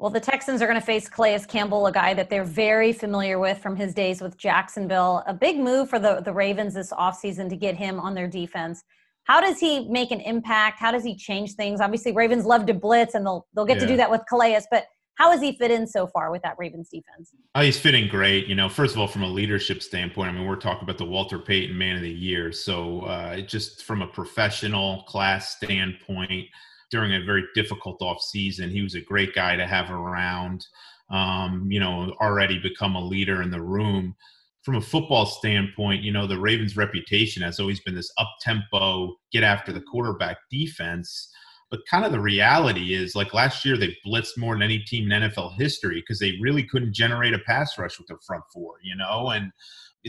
Well, 0.00 0.08
the 0.08 0.18
Texans 0.18 0.62
are 0.62 0.66
going 0.66 0.80
to 0.80 0.84
face 0.84 1.10
Calais 1.10 1.44
Campbell, 1.46 1.86
a 1.86 1.92
guy 1.92 2.14
that 2.14 2.30
they're 2.30 2.42
very 2.42 2.90
familiar 2.90 3.38
with 3.38 3.58
from 3.58 3.76
his 3.76 3.92
days 3.92 4.22
with 4.22 4.38
Jacksonville. 4.38 5.22
A 5.26 5.34
big 5.34 5.58
move 5.58 5.90
for 5.90 5.98
the, 5.98 6.22
the 6.22 6.32
Ravens 6.32 6.72
this 6.72 6.90
offseason 6.90 7.50
to 7.50 7.56
get 7.56 7.76
him 7.76 8.00
on 8.00 8.14
their 8.14 8.26
defense. 8.26 8.82
How 9.24 9.42
does 9.42 9.60
he 9.60 9.86
make 9.90 10.10
an 10.10 10.20
impact? 10.20 10.78
How 10.78 10.90
does 10.90 11.04
he 11.04 11.14
change 11.14 11.52
things? 11.52 11.82
Obviously, 11.82 12.12
Ravens 12.12 12.46
love 12.46 12.64
to 12.64 12.72
blitz, 12.72 13.14
and 13.14 13.26
they'll 13.26 13.46
they'll 13.54 13.66
get 13.66 13.76
yeah. 13.76 13.82
to 13.82 13.88
do 13.88 13.96
that 13.98 14.10
with 14.10 14.22
Calais. 14.26 14.62
But 14.70 14.86
how 15.16 15.32
has 15.32 15.42
he 15.42 15.52
fit 15.52 15.70
in 15.70 15.86
so 15.86 16.06
far 16.06 16.30
with 16.30 16.40
that 16.44 16.54
Ravens 16.56 16.88
defense? 16.88 17.34
Oh, 17.54 17.60
he's 17.60 17.78
fitting 17.78 18.08
great. 18.08 18.46
You 18.46 18.54
know, 18.54 18.70
first 18.70 18.94
of 18.94 19.00
all, 19.02 19.06
from 19.06 19.22
a 19.22 19.28
leadership 19.28 19.82
standpoint, 19.82 20.30
I 20.30 20.32
mean, 20.32 20.46
we're 20.46 20.56
talking 20.56 20.84
about 20.84 20.96
the 20.96 21.04
Walter 21.04 21.38
Payton 21.38 21.76
Man 21.76 21.96
of 21.96 22.02
the 22.02 22.10
Year. 22.10 22.52
So, 22.52 23.02
uh, 23.02 23.42
just 23.42 23.84
from 23.84 24.00
a 24.00 24.06
professional 24.06 25.02
class 25.02 25.56
standpoint, 25.56 26.46
during 26.90 27.14
a 27.14 27.24
very 27.24 27.44
difficult 27.54 28.02
off 28.02 28.22
season. 28.22 28.70
He 28.70 28.82
was 28.82 28.94
a 28.94 29.00
great 29.00 29.34
guy 29.34 29.56
to 29.56 29.66
have 29.66 29.90
around. 29.90 30.66
Um, 31.10 31.66
you 31.68 31.80
know, 31.80 32.14
already 32.20 32.58
become 32.58 32.94
a 32.94 33.04
leader 33.04 33.42
in 33.42 33.50
the 33.50 33.60
room. 33.60 34.14
From 34.62 34.76
a 34.76 34.80
football 34.80 35.26
standpoint, 35.26 36.02
you 36.02 36.12
know, 36.12 36.26
the 36.26 36.38
Ravens' 36.38 36.76
reputation 36.76 37.42
has 37.42 37.58
always 37.58 37.80
been 37.80 37.94
this 37.94 38.12
up 38.18 38.28
tempo, 38.40 39.16
get 39.32 39.42
after 39.42 39.72
the 39.72 39.80
quarterback 39.80 40.36
defense. 40.50 41.30
But 41.70 41.86
kind 41.88 42.04
of 42.04 42.12
the 42.12 42.20
reality 42.20 42.94
is, 42.94 43.14
like 43.14 43.32
last 43.32 43.64
year, 43.64 43.76
they 43.76 43.96
blitzed 44.06 44.36
more 44.36 44.54
than 44.54 44.62
any 44.62 44.80
team 44.80 45.10
in 45.10 45.22
NFL 45.22 45.54
history 45.56 46.00
because 46.00 46.18
they 46.18 46.38
really 46.40 46.64
couldn't 46.64 46.94
generate 46.94 47.32
a 47.32 47.38
pass 47.40 47.78
rush 47.78 47.98
with 47.98 48.08
their 48.08 48.18
front 48.26 48.44
four, 48.52 48.74
you 48.82 48.96
know, 48.96 49.30
and 49.30 49.50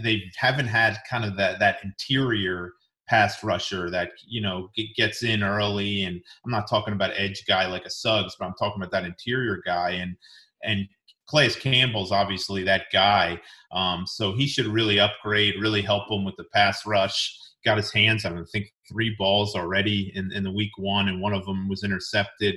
they 0.01 0.23
haven't 0.35 0.67
had 0.67 0.97
kind 1.09 1.25
of 1.25 1.37
that 1.37 1.59
that 1.59 1.77
interior 1.83 2.73
pass 3.11 3.43
rusher 3.43 3.89
that 3.89 4.11
you 4.25 4.39
know 4.39 4.69
gets 4.95 5.21
in 5.21 5.43
early 5.43 6.03
and 6.05 6.21
i'm 6.45 6.51
not 6.51 6.69
talking 6.69 6.93
about 6.93 7.11
edge 7.17 7.43
guy 7.45 7.67
like 7.67 7.83
a 7.83 7.89
suggs 7.89 8.37
but 8.39 8.45
i'm 8.45 8.53
talking 8.53 8.81
about 8.81 8.89
that 8.89 9.03
interior 9.03 9.61
guy 9.65 9.89
and 9.89 10.15
and 10.63 10.87
Calais 11.31 11.51
Campbell's 11.51 12.11
obviously 12.11 12.61
that 12.63 12.87
guy, 12.91 13.39
um, 13.71 14.05
so 14.05 14.33
he 14.33 14.47
should 14.47 14.67
really 14.67 14.99
upgrade, 14.99 15.55
really 15.61 15.81
help 15.81 16.11
him 16.11 16.25
with 16.25 16.35
the 16.35 16.43
pass 16.53 16.85
rush. 16.85 17.39
Got 17.63 17.77
his 17.77 17.93
hands 17.93 18.25
on, 18.25 18.37
I 18.37 18.43
think, 18.51 18.73
three 18.89 19.15
balls 19.17 19.55
already 19.55 20.11
in, 20.13 20.31
in 20.33 20.43
the 20.43 20.51
week 20.51 20.71
one, 20.77 21.07
and 21.07 21.21
one 21.21 21.33
of 21.33 21.45
them 21.45 21.69
was 21.69 21.85
intercepted. 21.85 22.55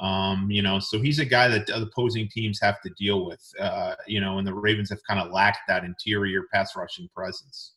Um, 0.00 0.50
you 0.50 0.60
know, 0.60 0.80
so 0.80 1.00
he's 1.00 1.20
a 1.20 1.24
guy 1.24 1.46
that 1.48 1.70
opposing 1.70 2.28
teams 2.28 2.58
have 2.60 2.80
to 2.82 2.90
deal 2.98 3.24
with. 3.24 3.48
Uh, 3.60 3.94
you 4.08 4.20
know, 4.20 4.38
and 4.38 4.46
the 4.46 4.54
Ravens 4.54 4.90
have 4.90 5.04
kind 5.08 5.20
of 5.20 5.30
lacked 5.30 5.60
that 5.68 5.84
interior 5.84 6.42
pass 6.52 6.74
rushing 6.74 7.08
presence. 7.14 7.74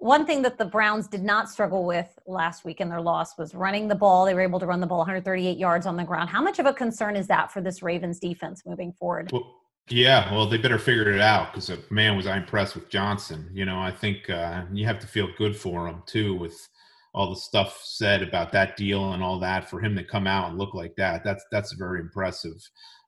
One 0.00 0.24
thing 0.24 0.40
that 0.42 0.56
the 0.56 0.64
Browns 0.64 1.06
did 1.06 1.22
not 1.22 1.50
struggle 1.50 1.84
with 1.84 2.18
last 2.26 2.64
week 2.64 2.80
in 2.80 2.88
their 2.88 3.02
loss 3.02 3.36
was 3.36 3.54
running 3.54 3.86
the 3.86 3.94
ball. 3.94 4.24
They 4.24 4.32
were 4.32 4.40
able 4.40 4.58
to 4.58 4.64
run 4.64 4.80
the 4.80 4.86
ball 4.86 5.00
138 5.00 5.58
yards 5.58 5.84
on 5.84 5.94
the 5.98 6.04
ground. 6.04 6.30
How 6.30 6.42
much 6.42 6.58
of 6.58 6.64
a 6.64 6.72
concern 6.72 7.16
is 7.16 7.26
that 7.26 7.52
for 7.52 7.60
this 7.60 7.82
Ravens 7.82 8.18
defense 8.18 8.62
moving 8.64 8.94
forward? 8.94 9.30
Well, 9.30 9.60
yeah, 9.90 10.32
well, 10.32 10.46
they 10.46 10.56
better 10.56 10.78
figure 10.78 11.12
it 11.12 11.20
out 11.20 11.52
because, 11.52 11.70
man, 11.90 12.16
was 12.16 12.26
I 12.26 12.38
impressed 12.38 12.76
with 12.76 12.88
Johnson. 12.88 13.50
You 13.52 13.66
know, 13.66 13.78
I 13.78 13.90
think 13.90 14.30
uh, 14.30 14.62
you 14.72 14.86
have 14.86 15.00
to 15.00 15.06
feel 15.06 15.28
good 15.36 15.54
for 15.54 15.86
him, 15.86 16.02
too, 16.06 16.34
with 16.34 16.66
all 17.12 17.30
the 17.30 17.36
stuff 17.36 17.80
said 17.84 18.22
about 18.22 18.52
that 18.52 18.76
deal 18.76 19.12
and 19.12 19.22
all 19.22 19.38
that. 19.40 19.68
For 19.68 19.80
him 19.80 19.96
to 19.96 20.04
come 20.04 20.26
out 20.26 20.50
and 20.50 20.58
look 20.58 20.74
like 20.74 20.94
that, 20.96 21.24
that's 21.24 21.44
that's 21.50 21.72
very 21.72 22.00
impressive. 22.00 22.56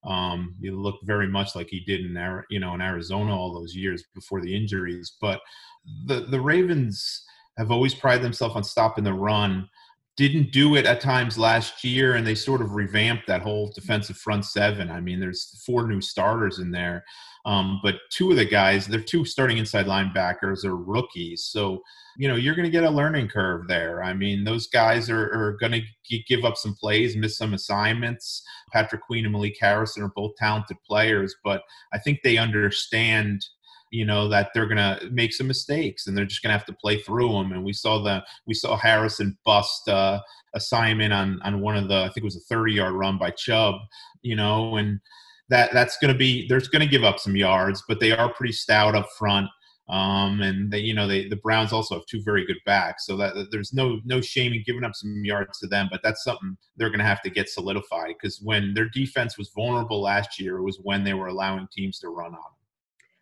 Um, 0.05 0.57
he 0.61 0.71
looked 0.71 1.07
very 1.07 1.29
much 1.29 1.55
like 1.55 1.69
he 1.69 1.81
did 1.81 2.01
in 2.01 2.43
you 2.51 2.61
know 2.61 2.75
in 2.75 2.81
Arizona 2.81 3.37
all 3.37 3.55
those 3.55 3.75
years 3.75 4.05
before 4.15 4.41
the 4.41 4.55
injuries. 4.55 5.13
But 5.21 5.41
the 6.07 6.27
the 6.31 6.41
Ravens 6.41 7.25
have 7.59 7.71
always 7.71 7.95
prided 7.95 8.25
themselves 8.25 8.57
on 8.57 8.65
stopping 8.65 9.05
the 9.05 9.13
run. 9.13 9.69
Didn't 10.17 10.53
do 10.53 10.75
it 10.75 10.85
at 10.85 11.01
times 11.01 11.39
last 11.39 11.85
year, 11.85 12.17
and 12.17 12.27
they 12.27 12.35
sort 12.35 12.61
of 12.61 12.73
revamped 12.73 13.27
that 13.29 13.41
whole 13.41 13.73
defensive 13.75 14.17
front 14.17 14.45
seven. 14.45 14.91
I 14.91 15.01
mean, 15.01 15.21
there's 15.21 15.63
four 15.65 15.87
new 15.87 16.01
starters 16.01 16.59
in 16.59 16.71
there, 16.71 17.05
um, 17.45 17.81
but 17.83 17.97
two 18.11 18.31
of 18.31 18.37
the 18.37 18.45
guys, 18.45 18.87
they're 18.87 19.01
two 19.01 19.25
starting 19.25 19.59
inside 19.59 19.87
linebackers, 19.87 20.65
are 20.65 20.77
rookies. 20.77 21.45
So 21.45 21.83
you 22.17 22.29
know 22.29 22.37
you're 22.37 22.55
going 22.55 22.67
to 22.67 22.71
get 22.71 22.85
a 22.85 22.91
learning 22.91 23.29
curve 23.29 23.69
there. 23.69 24.03
I 24.03 24.13
mean, 24.13 24.45
those 24.45 24.69
guys 24.69 25.11
are, 25.11 25.33
are 25.33 25.57
going 25.61 25.73
to 25.73 26.19
give 26.29 26.45
up 26.45 26.57
some 26.57 26.75
plays, 26.75 27.17
miss 27.17 27.39
some 27.39 27.55
assignments. 27.55 28.43
Patrick 28.73 29.03
Queen 29.03 29.25
and 29.25 29.33
Malik 29.33 29.57
Harrison 29.61 30.03
are 30.03 30.13
both 30.15 30.37
talented 30.37 30.77
players, 30.87 31.35
but 31.45 31.63
I 31.93 31.99
think 31.99 32.21
they 32.23 32.37
understand 32.37 33.45
you 33.93 34.07
know 34.07 34.27
that 34.27 34.49
they're 34.53 34.67
going 34.67 34.77
to 34.79 35.11
make 35.11 35.33
some 35.33 35.47
mistakes 35.47 36.07
and 36.07 36.17
they're 36.17 36.25
just 36.25 36.43
going 36.43 36.49
to 36.49 36.57
have 36.57 36.67
to 36.67 36.73
play 36.73 36.99
through 36.99 37.31
them 37.31 37.53
and 37.53 37.63
we 37.63 37.75
saw 37.75 38.03
the 38.03 38.25
we 38.47 38.55
saw 38.55 38.75
harrison 38.75 39.37
bust 39.45 39.87
uh, 39.89 40.19
assignment 40.55 41.13
on 41.13 41.39
on 41.43 41.61
one 41.61 41.77
of 41.77 41.89
the 41.89 41.97
i 41.97 42.05
think 42.07 42.19
it 42.19 42.25
was 42.25 42.37
a 42.37 42.55
30 42.55 42.73
yard 42.73 42.95
run 42.95 43.19
by 43.19 43.31
chubb 43.31 43.75
you 44.23 44.35
know 44.35 44.77
and 44.77 44.99
that 45.53 45.73
that's 45.73 45.97
going 45.99 46.13
to 46.13 46.19
be 46.19 46.49
there's 46.49 46.69
going 46.69 46.81
to 46.83 46.89
give 46.89 47.05
up 47.05 47.19
some 47.19 47.37
yards 47.37 47.85
but 47.87 48.01
they 48.01 48.11
are 48.11 48.33
pretty 48.35 48.53
stout 48.53 48.97
up 48.97 49.09
front 49.17 49.49
um, 49.89 50.41
and 50.41 50.71
they, 50.71 50.79
you 50.79 50.95
know, 50.95 51.07
they, 51.07 51.29
the 51.29 51.37
Browns 51.37 51.73
also 51.73 51.97
have 51.97 52.07
two 52.07 52.23
very 52.23 52.47
good 52.47 52.57
backs, 52.65 53.05
so 53.05 53.17
that, 53.17 53.35
that 53.35 53.51
there's 53.51 53.73
no 53.73 54.01
no 54.05 54.21
shame 54.21 54.53
in 54.53 54.63
giving 54.65 54.85
up 54.85 54.95
some 54.95 55.25
yards 55.25 55.59
to 55.59 55.67
them. 55.67 55.89
But 55.91 56.01
that's 56.03 56.25
something 56.25 56.57
they're 56.77 56.89
going 56.89 57.01
to 57.01 57.05
have 57.05 57.21
to 57.23 57.31
get 57.31 57.49
solidified 57.49 58.15
because 58.19 58.41
when 58.41 58.75
their 58.75 58.89
defense 58.89 59.37
was 59.37 59.51
vulnerable 59.55 60.01
last 60.01 60.41
year, 60.41 60.59
it 60.59 60.63
was 60.63 60.79
when 60.83 61.05
they 61.05 61.15
were 61.15 61.27
allowing 61.27 61.69
teams 61.73 61.99
to 62.01 62.09
run 62.09 62.33
on. 62.33 62.41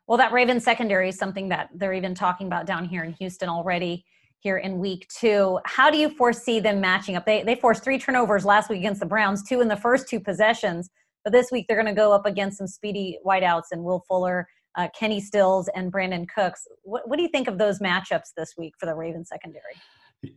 Well, 0.06 0.18
that 0.18 0.32
Ravens 0.32 0.62
secondary 0.62 1.08
is 1.08 1.18
something 1.18 1.48
that 1.48 1.70
they're 1.74 1.94
even 1.94 2.14
talking 2.14 2.46
about 2.46 2.66
down 2.66 2.84
here 2.84 3.04
in 3.04 3.12
Houston 3.14 3.48
already 3.48 4.04
here 4.38 4.58
in 4.58 4.78
week 4.78 5.08
two. 5.08 5.58
How 5.64 5.90
do 5.90 5.98
you 5.98 6.10
foresee 6.10 6.60
them 6.60 6.80
matching 6.80 7.16
up? 7.16 7.24
They 7.24 7.42
they 7.42 7.54
forced 7.56 7.82
three 7.82 7.98
turnovers 7.98 8.44
last 8.44 8.68
week 8.68 8.80
against 8.80 9.00
the 9.00 9.06
Browns, 9.06 9.42
two 9.42 9.60
in 9.60 9.68
the 9.68 9.76
first 9.76 10.08
two 10.08 10.20
possessions. 10.20 10.90
But 11.24 11.32
this 11.32 11.50
week 11.50 11.66
they're 11.68 11.80
going 11.80 11.94
to 11.94 11.98
go 11.98 12.12
up 12.12 12.26
against 12.26 12.58
some 12.58 12.66
speedy 12.66 13.18
wideouts 13.24 13.72
and 13.72 13.84
Will 13.84 14.04
Fuller 14.08 14.48
uh, 14.76 14.88
Kenny 14.98 15.20
Stills 15.20 15.68
and 15.74 15.92
Brandin 15.92 16.26
Cooks. 16.28 16.66
What, 16.82 17.08
what 17.08 17.16
do 17.16 17.22
you 17.22 17.28
think 17.28 17.48
of 17.48 17.58
those 17.58 17.80
matchups 17.80 18.32
this 18.36 18.54
week 18.56 18.74
for 18.78 18.86
the 18.86 18.94
Ravens 18.94 19.28
secondary? 19.28 19.74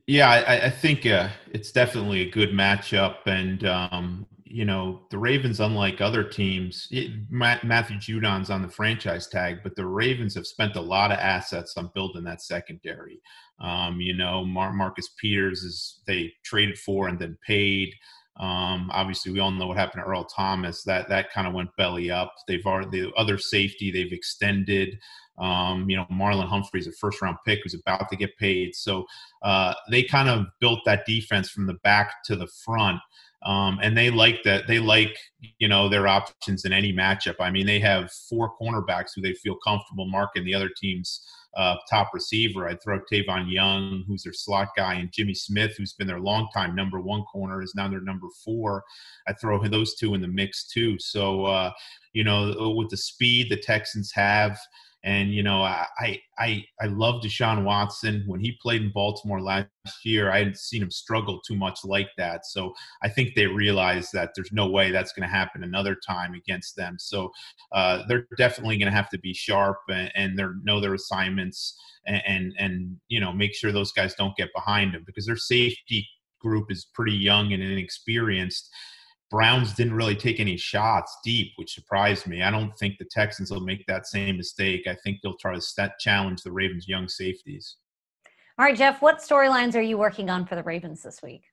Yeah, 0.08 0.30
I, 0.30 0.66
I 0.66 0.70
think 0.70 1.06
uh, 1.06 1.30
it's 1.52 1.72
definitely 1.72 2.22
a 2.22 2.32
good 2.32 2.52
matchup, 2.52 3.18
and 3.26 3.66
um, 3.66 4.26
you 4.46 4.64
know 4.64 5.02
the 5.12 5.18
Ravens, 5.18 5.60
unlike 5.60 6.00
other 6.00 6.24
teams, 6.24 6.88
it, 6.90 7.12
Matthew 7.30 7.98
Judon's 7.98 8.50
on 8.50 8.62
the 8.62 8.70
franchise 8.70 9.28
tag, 9.28 9.60
but 9.62 9.76
the 9.76 9.86
Ravens 9.86 10.36
have 10.36 10.48
spent 10.48 10.78
a 10.78 10.82
lot 10.82 11.12
of 11.12 11.20
assets 11.20 11.76
on 11.76 11.92
building 11.94 12.24
that 12.24 12.42
secondary. 12.42 13.20
Um, 13.60 14.00
you 14.00 14.16
know, 14.16 14.46
Mar- 14.46 14.72
Marcus 14.72 15.10
Peters 15.20 15.64
is 15.64 16.00
they 16.08 16.32
traded 16.46 16.78
for 16.78 17.10
and 17.10 17.20
then 17.20 17.38
paid. 17.46 17.94
Um, 18.38 18.90
obviously, 18.92 19.32
we 19.32 19.40
all 19.40 19.52
know 19.52 19.68
what 19.68 19.78
happened 19.78 20.04
to 20.04 20.10
Earl 20.10 20.26
Thomas. 20.26 20.84
That 20.84 21.08
that 21.10 21.32
kind 21.32 21.48
of 21.48 21.54
went 21.54 21.76
belly 21.78 22.10
up. 22.10 22.34
They've 22.48 22.66
already 22.66 23.02
the 23.02 23.14
other 23.14 23.38
safety 23.38 23.92
they've 23.92 24.12
extended. 24.12 25.00
Um, 25.38 25.90
you 25.90 25.98
know, 25.98 26.06
Marlon 26.12 26.48
Humphrey's 26.48 26.88
a 26.88 26.92
first 26.92 27.22
round 27.22 27.38
pick 27.46 27.62
who's 27.64 27.74
about 27.74 28.10
to 28.10 28.16
get 28.16 28.38
paid. 28.38 28.76
So 28.76 29.06
uh, 29.42 29.74
they 29.90 30.04
kind 30.04 30.30
of 30.30 30.46
built 30.60 30.80
that 30.86 31.06
defense 31.06 31.50
from 31.50 31.68
the 31.68 31.74
back 31.76 32.24
to 32.26 32.36
the 32.36 32.48
front. 32.48 33.00
Um, 33.46 33.80
and 33.82 33.98
they 33.98 34.10
like 34.10 34.42
that. 34.44 34.68
They 34.68 34.80
like, 34.80 35.18
you 35.60 35.68
know, 35.68 35.90
their 35.90 36.08
options 36.08 36.66
in 36.66 36.72
any 36.72 36.94
matchup. 36.94 37.36
I 37.40 37.52
mean, 37.52 37.66
they 37.66 37.80
have 37.80 38.12
four 38.30 38.54
cornerbacks 38.62 39.12
who 39.16 39.22
they 39.22 39.34
feel 39.34 39.58
comfortable 39.66 40.08
marking 40.08 40.46
the 40.46 40.56
other 40.56 40.70
team's 40.76 41.26
uh, 41.56 41.76
top 41.90 42.12
receiver. 42.14 42.68
I'd 42.68 42.82
throw 42.82 43.00
Tavon 43.12 43.52
Young, 43.52 44.04
who's 44.08 44.24
their 44.24 44.34
slot 44.34 44.70
guy, 44.76 44.96
and 44.96 45.12
Jimmy 45.12 45.34
Smith, 45.34 45.76
who's 45.78 45.94
been 45.94 46.08
their 46.08 46.20
longtime 46.20 46.76
number 46.76 47.00
one 47.00 47.24
corner, 47.24 47.62
is 47.62 47.74
now 47.76 47.88
their 47.88 48.02
number 48.02 48.28
four. 48.44 48.84
I 49.28 49.34
throw 49.34 49.62
those 49.68 49.96
two 49.96 50.14
in 50.14 50.22
the 50.22 50.28
mix 50.28 50.68
too. 50.68 50.98
So, 51.00 51.46
uh, 51.46 51.72
you 52.14 52.24
know, 52.24 52.74
with 52.76 52.90
the 52.90 52.98
speed 52.98 53.50
the 53.50 53.58
Texans 53.58 54.12
have 54.14 54.58
and 55.04 55.34
you 55.34 55.44
know, 55.44 55.62
I 55.62 56.22
I 56.40 56.64
I 56.82 56.86
love 56.86 57.22
Deshaun 57.22 57.66
Watson. 57.66 58.24
When 58.26 58.40
he 58.40 58.58
played 58.62 58.82
in 58.82 58.92
Baltimore 58.92 59.42
last 59.42 59.68
year, 60.04 60.32
I 60.32 60.40
hadn't 60.40 60.58
seen 60.58 60.82
him 60.82 60.92
struggle 60.92 61.42
too 61.46 61.56
much 61.56 61.80
like 61.84 62.10
that. 62.18 62.46
So 62.46 62.74
I 63.02 63.10
think 63.10 63.36
they 63.36 63.48
realize 63.48 64.12
that 64.12 64.32
there's 64.34 64.52
no 64.54 64.70
way 64.70 64.92
that's 64.92 65.12
going 65.12 65.28
to 65.28 65.36
happen 65.36 65.64
another 65.64 65.96
time 65.96 66.34
against 66.34 66.78
them. 66.78 66.96
So 67.00 67.32
uh, 67.74 68.04
they're 68.08 68.28
definitely 68.38 68.78
going 68.78 68.92
to 68.92 68.96
have 68.96 69.10
to 69.10 69.20
be 69.20 69.34
sharp 69.34 69.80
and, 69.90 70.10
and 70.16 70.40
they 70.40 70.46
know 70.64 70.80
their 70.80 70.94
assignments 70.94 71.78
and, 72.08 72.22
and 72.26 72.54
and 72.58 72.98
you 73.10 73.20
know 73.20 73.34
make 73.34 73.54
sure 73.54 73.72
those 73.72 73.92
guys 73.92 74.16
don't 74.16 74.36
get 74.38 74.54
behind 74.56 74.94
them 74.94 75.04
because 75.06 75.26
their 75.26 75.38
safety 75.38 76.08
group 76.40 76.72
is 76.72 76.86
pretty 76.94 77.14
young 77.14 77.54
and 77.54 77.64
inexperienced 77.64 78.70
Browns 79.32 79.74
didn't 79.74 79.96
really 79.96 80.16
take 80.16 80.40
any 80.40 80.58
shots 80.58 81.18
deep, 81.24 81.54
which 81.56 81.74
surprised 81.74 82.28
me. 82.28 82.44
I 82.44 82.52
don't 82.52 82.76
think 82.78 82.98
the 82.98 83.06
Texans 83.06 83.50
will 83.50 83.62
make 83.62 83.86
that 83.88 84.06
same 84.06 84.38
mistake. 84.38 84.86
I 84.88 84.96
think 85.04 85.20
they'll 85.22 85.38
try 85.38 85.56
to 85.56 85.62
set, 85.62 85.98
challenge 86.00 86.44
the 86.44 86.52
Ravens' 86.52 86.88
young 86.88 87.08
safeties. 87.08 87.78
All 88.60 88.66
right, 88.66 88.78
Jeff, 88.78 89.02
what 89.02 89.20
storylines 89.20 89.76
are 89.76 89.82
you 89.82 89.98
working 89.98 90.30
on 90.30 90.46
for 90.46 90.56
the 90.56 90.64
Ravens 90.64 91.02
this 91.02 91.22
week? 91.24 91.44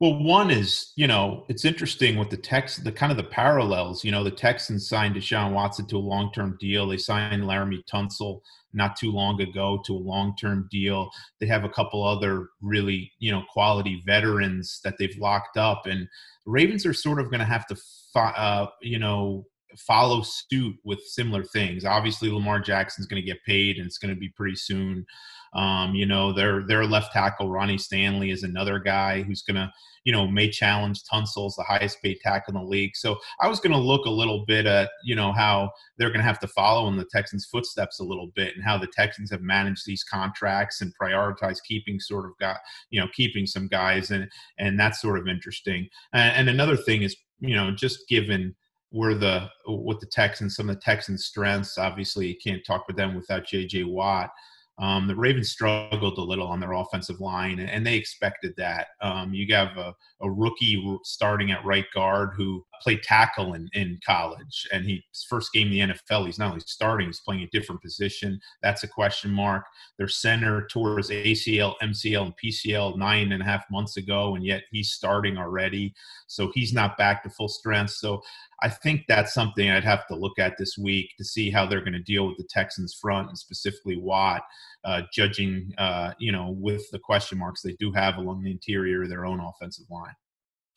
Well, 0.00 0.22
one 0.22 0.50
is, 0.50 0.92
you 0.96 1.06
know, 1.06 1.44
it's 1.48 1.64
interesting 1.64 2.16
with 2.16 2.30
the 2.30 2.36
Tex, 2.36 2.76
the 2.76 2.92
kind 2.92 3.12
of 3.12 3.16
the 3.16 3.24
parallels. 3.24 4.04
You 4.04 4.10
know, 4.10 4.24
the 4.24 4.30
Texans 4.30 4.88
signed 4.88 5.14
Deshaun 5.14 5.52
Watson 5.52 5.86
to 5.86 5.96
a 5.96 5.98
long-term 5.98 6.56
deal. 6.60 6.88
They 6.88 6.96
signed 6.96 7.44
Laremy 7.44 7.84
Tunsil 7.92 8.40
not 8.72 8.96
too 8.96 9.12
long 9.12 9.40
ago 9.40 9.80
to 9.86 9.94
a 9.94 9.96
long-term 9.96 10.68
deal. 10.70 11.10
They 11.40 11.46
have 11.46 11.64
a 11.64 11.68
couple 11.68 12.04
other 12.04 12.48
really, 12.60 13.12
you 13.20 13.30
know, 13.30 13.44
quality 13.52 14.02
veterans 14.04 14.80
that 14.82 14.94
they've 14.98 15.16
locked 15.18 15.56
up, 15.56 15.86
and 15.86 16.08
Ravens 16.44 16.84
are 16.84 16.92
sort 16.92 17.20
of 17.20 17.30
going 17.30 17.40
to 17.40 17.46
have 17.46 17.66
to, 17.68 17.76
uh, 18.16 18.66
you 18.82 18.98
know, 18.98 19.46
follow 19.76 20.22
suit 20.22 20.76
with 20.84 21.00
similar 21.06 21.44
things. 21.44 21.84
Obviously, 21.84 22.30
Lamar 22.30 22.60
Jackson's 22.60 23.06
going 23.06 23.22
to 23.22 23.26
get 23.26 23.42
paid, 23.44 23.78
and 23.78 23.86
it's 23.86 23.98
going 23.98 24.14
to 24.14 24.18
be 24.18 24.28
pretty 24.30 24.56
soon. 24.56 25.06
Um, 25.54 25.94
you 25.94 26.06
know, 26.06 26.32
their 26.32 26.66
their 26.66 26.84
left 26.84 27.12
tackle 27.12 27.50
Ronnie 27.50 27.78
Stanley 27.78 28.30
is 28.30 28.42
another 28.42 28.78
guy 28.78 29.22
who's 29.22 29.42
going 29.42 29.56
to, 29.56 29.72
you 30.04 30.12
know, 30.12 30.26
may 30.26 30.50
challenge 30.50 31.02
Tunsil's 31.04 31.54
the 31.56 31.62
highest 31.62 32.02
paid 32.02 32.18
tackle 32.20 32.56
in 32.56 32.62
the 32.62 32.68
league. 32.68 32.96
So 32.96 33.16
I 33.40 33.48
was 33.48 33.60
going 33.60 33.72
to 33.72 33.78
look 33.78 34.06
a 34.06 34.10
little 34.10 34.44
bit 34.46 34.66
at, 34.66 34.90
you 35.04 35.14
know, 35.14 35.32
how 35.32 35.70
they're 35.96 36.10
going 36.10 36.20
to 36.20 36.26
have 36.26 36.40
to 36.40 36.48
follow 36.48 36.88
in 36.88 36.96
the 36.96 37.06
Texans' 37.10 37.46
footsteps 37.46 38.00
a 38.00 38.04
little 38.04 38.30
bit, 38.34 38.54
and 38.54 38.64
how 38.64 38.76
the 38.76 38.88
Texans 38.88 39.30
have 39.30 39.42
managed 39.42 39.86
these 39.86 40.04
contracts 40.04 40.80
and 40.80 40.92
prioritized 41.00 41.62
keeping 41.66 42.00
sort 42.00 42.24
of 42.24 42.32
got, 42.38 42.58
you 42.90 43.00
know, 43.00 43.08
keeping 43.14 43.46
some 43.46 43.68
guys, 43.68 44.10
and 44.10 44.28
and 44.58 44.78
that's 44.78 45.00
sort 45.00 45.18
of 45.18 45.28
interesting. 45.28 45.88
And, 46.12 46.36
and 46.36 46.48
another 46.48 46.76
thing 46.76 47.02
is, 47.02 47.16
you 47.40 47.54
know, 47.54 47.70
just 47.70 48.08
given 48.08 48.54
where 48.94 49.14
the 49.14 49.48
what 49.66 49.98
the 49.98 50.06
Texans, 50.06 50.54
some 50.54 50.70
of 50.70 50.76
the 50.76 50.80
Texans' 50.80 51.26
strengths. 51.26 51.78
Obviously, 51.78 52.28
you 52.28 52.36
can't 52.42 52.64
talk 52.64 52.86
with 52.86 52.96
them 52.96 53.14
without 53.16 53.44
J.J. 53.44 53.84
Watt. 53.84 54.30
Um, 54.78 55.06
the 55.06 55.14
Ravens 55.14 55.50
struggled 55.50 56.18
a 56.18 56.22
little 56.22 56.48
on 56.48 56.58
their 56.58 56.72
offensive 56.72 57.20
line, 57.20 57.60
and 57.60 57.86
they 57.86 57.94
expected 57.94 58.54
that. 58.56 58.88
Um, 59.00 59.32
you 59.32 59.46
have 59.54 59.76
a, 59.76 59.94
a, 60.20 60.30
rookie 60.30 60.98
starting 61.04 61.52
at 61.52 61.64
right 61.64 61.86
guard 61.94 62.30
who 62.36 62.64
played 62.82 63.02
tackle 63.02 63.54
in, 63.54 63.68
in 63.72 63.98
college, 64.04 64.66
and 64.72 64.84
he 64.84 65.02
first 65.28 65.52
game 65.52 65.72
in 65.72 65.88
the 65.88 65.94
NFL, 65.94 66.26
he's 66.26 66.38
not 66.38 66.50
only 66.50 66.62
starting, 66.66 67.06
he's 67.06 67.20
playing 67.20 67.42
a 67.42 67.48
different 67.48 67.82
position. 67.82 68.38
That's 68.62 68.84
a 68.84 68.88
question 68.88 69.30
mark. 69.30 69.64
Their 69.98 70.08
center 70.08 70.66
tore 70.70 70.98
his 70.98 71.10
ACL, 71.10 71.74
MCL, 71.82 72.24
and 72.24 72.34
PCL 72.42 72.96
nine 72.96 73.32
and 73.32 73.42
a 73.42 73.44
half 73.44 73.64
months 73.70 73.96
ago, 73.96 74.34
and 74.34 74.44
yet 74.44 74.62
he's 74.70 74.92
starting 74.92 75.38
already. 75.38 75.94
So 76.26 76.50
he's 76.54 76.72
not 76.72 76.98
back 76.98 77.22
to 77.22 77.30
full 77.30 77.48
strength. 77.48 77.92
So 77.92 78.22
I 78.62 78.68
think 78.68 79.02
that's 79.08 79.34
something 79.34 79.70
I'd 79.70 79.84
have 79.84 80.06
to 80.08 80.16
look 80.16 80.38
at 80.38 80.56
this 80.58 80.78
week 80.78 81.10
to 81.18 81.24
see 81.24 81.50
how 81.50 81.66
they're 81.66 81.80
going 81.80 81.92
to 81.92 82.02
deal 82.02 82.26
with 82.26 82.38
the 82.38 82.48
Texans 82.48 82.94
front 82.94 83.28
and 83.28 83.38
specifically 83.38 83.96
Watt, 83.96 84.42
uh, 84.84 85.02
judging, 85.12 85.72
uh, 85.78 86.12
you 86.18 86.32
know, 86.32 86.54
with 86.58 86.90
the 86.90 86.98
question 86.98 87.38
marks 87.38 87.62
they 87.62 87.76
do 87.78 87.92
have 87.92 88.16
along 88.16 88.42
the 88.42 88.50
interior 88.50 89.02
of 89.02 89.08
their 89.08 89.26
own 89.26 89.40
offensive 89.40 89.86
line. 89.90 90.14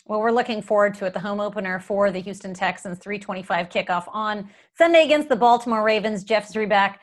Well, 0.07 0.21
we're 0.21 0.31
looking 0.31 0.61
forward 0.61 0.93
to 0.95 1.05
it. 1.05 1.13
The 1.13 1.19
home 1.19 1.41
opener 1.41 1.79
for 1.79 2.11
the 2.11 2.19
Houston 2.19 2.53
Texans, 2.53 2.97
325 2.99 3.67
kickoff 3.67 4.05
on 4.07 4.49
Sunday 4.77 5.03
against 5.03 5.27
the 5.27 5.35
Baltimore 5.35 5.83
Ravens. 5.83 6.23
Jeff 6.23 6.49
Zrebiec, 6.49 6.95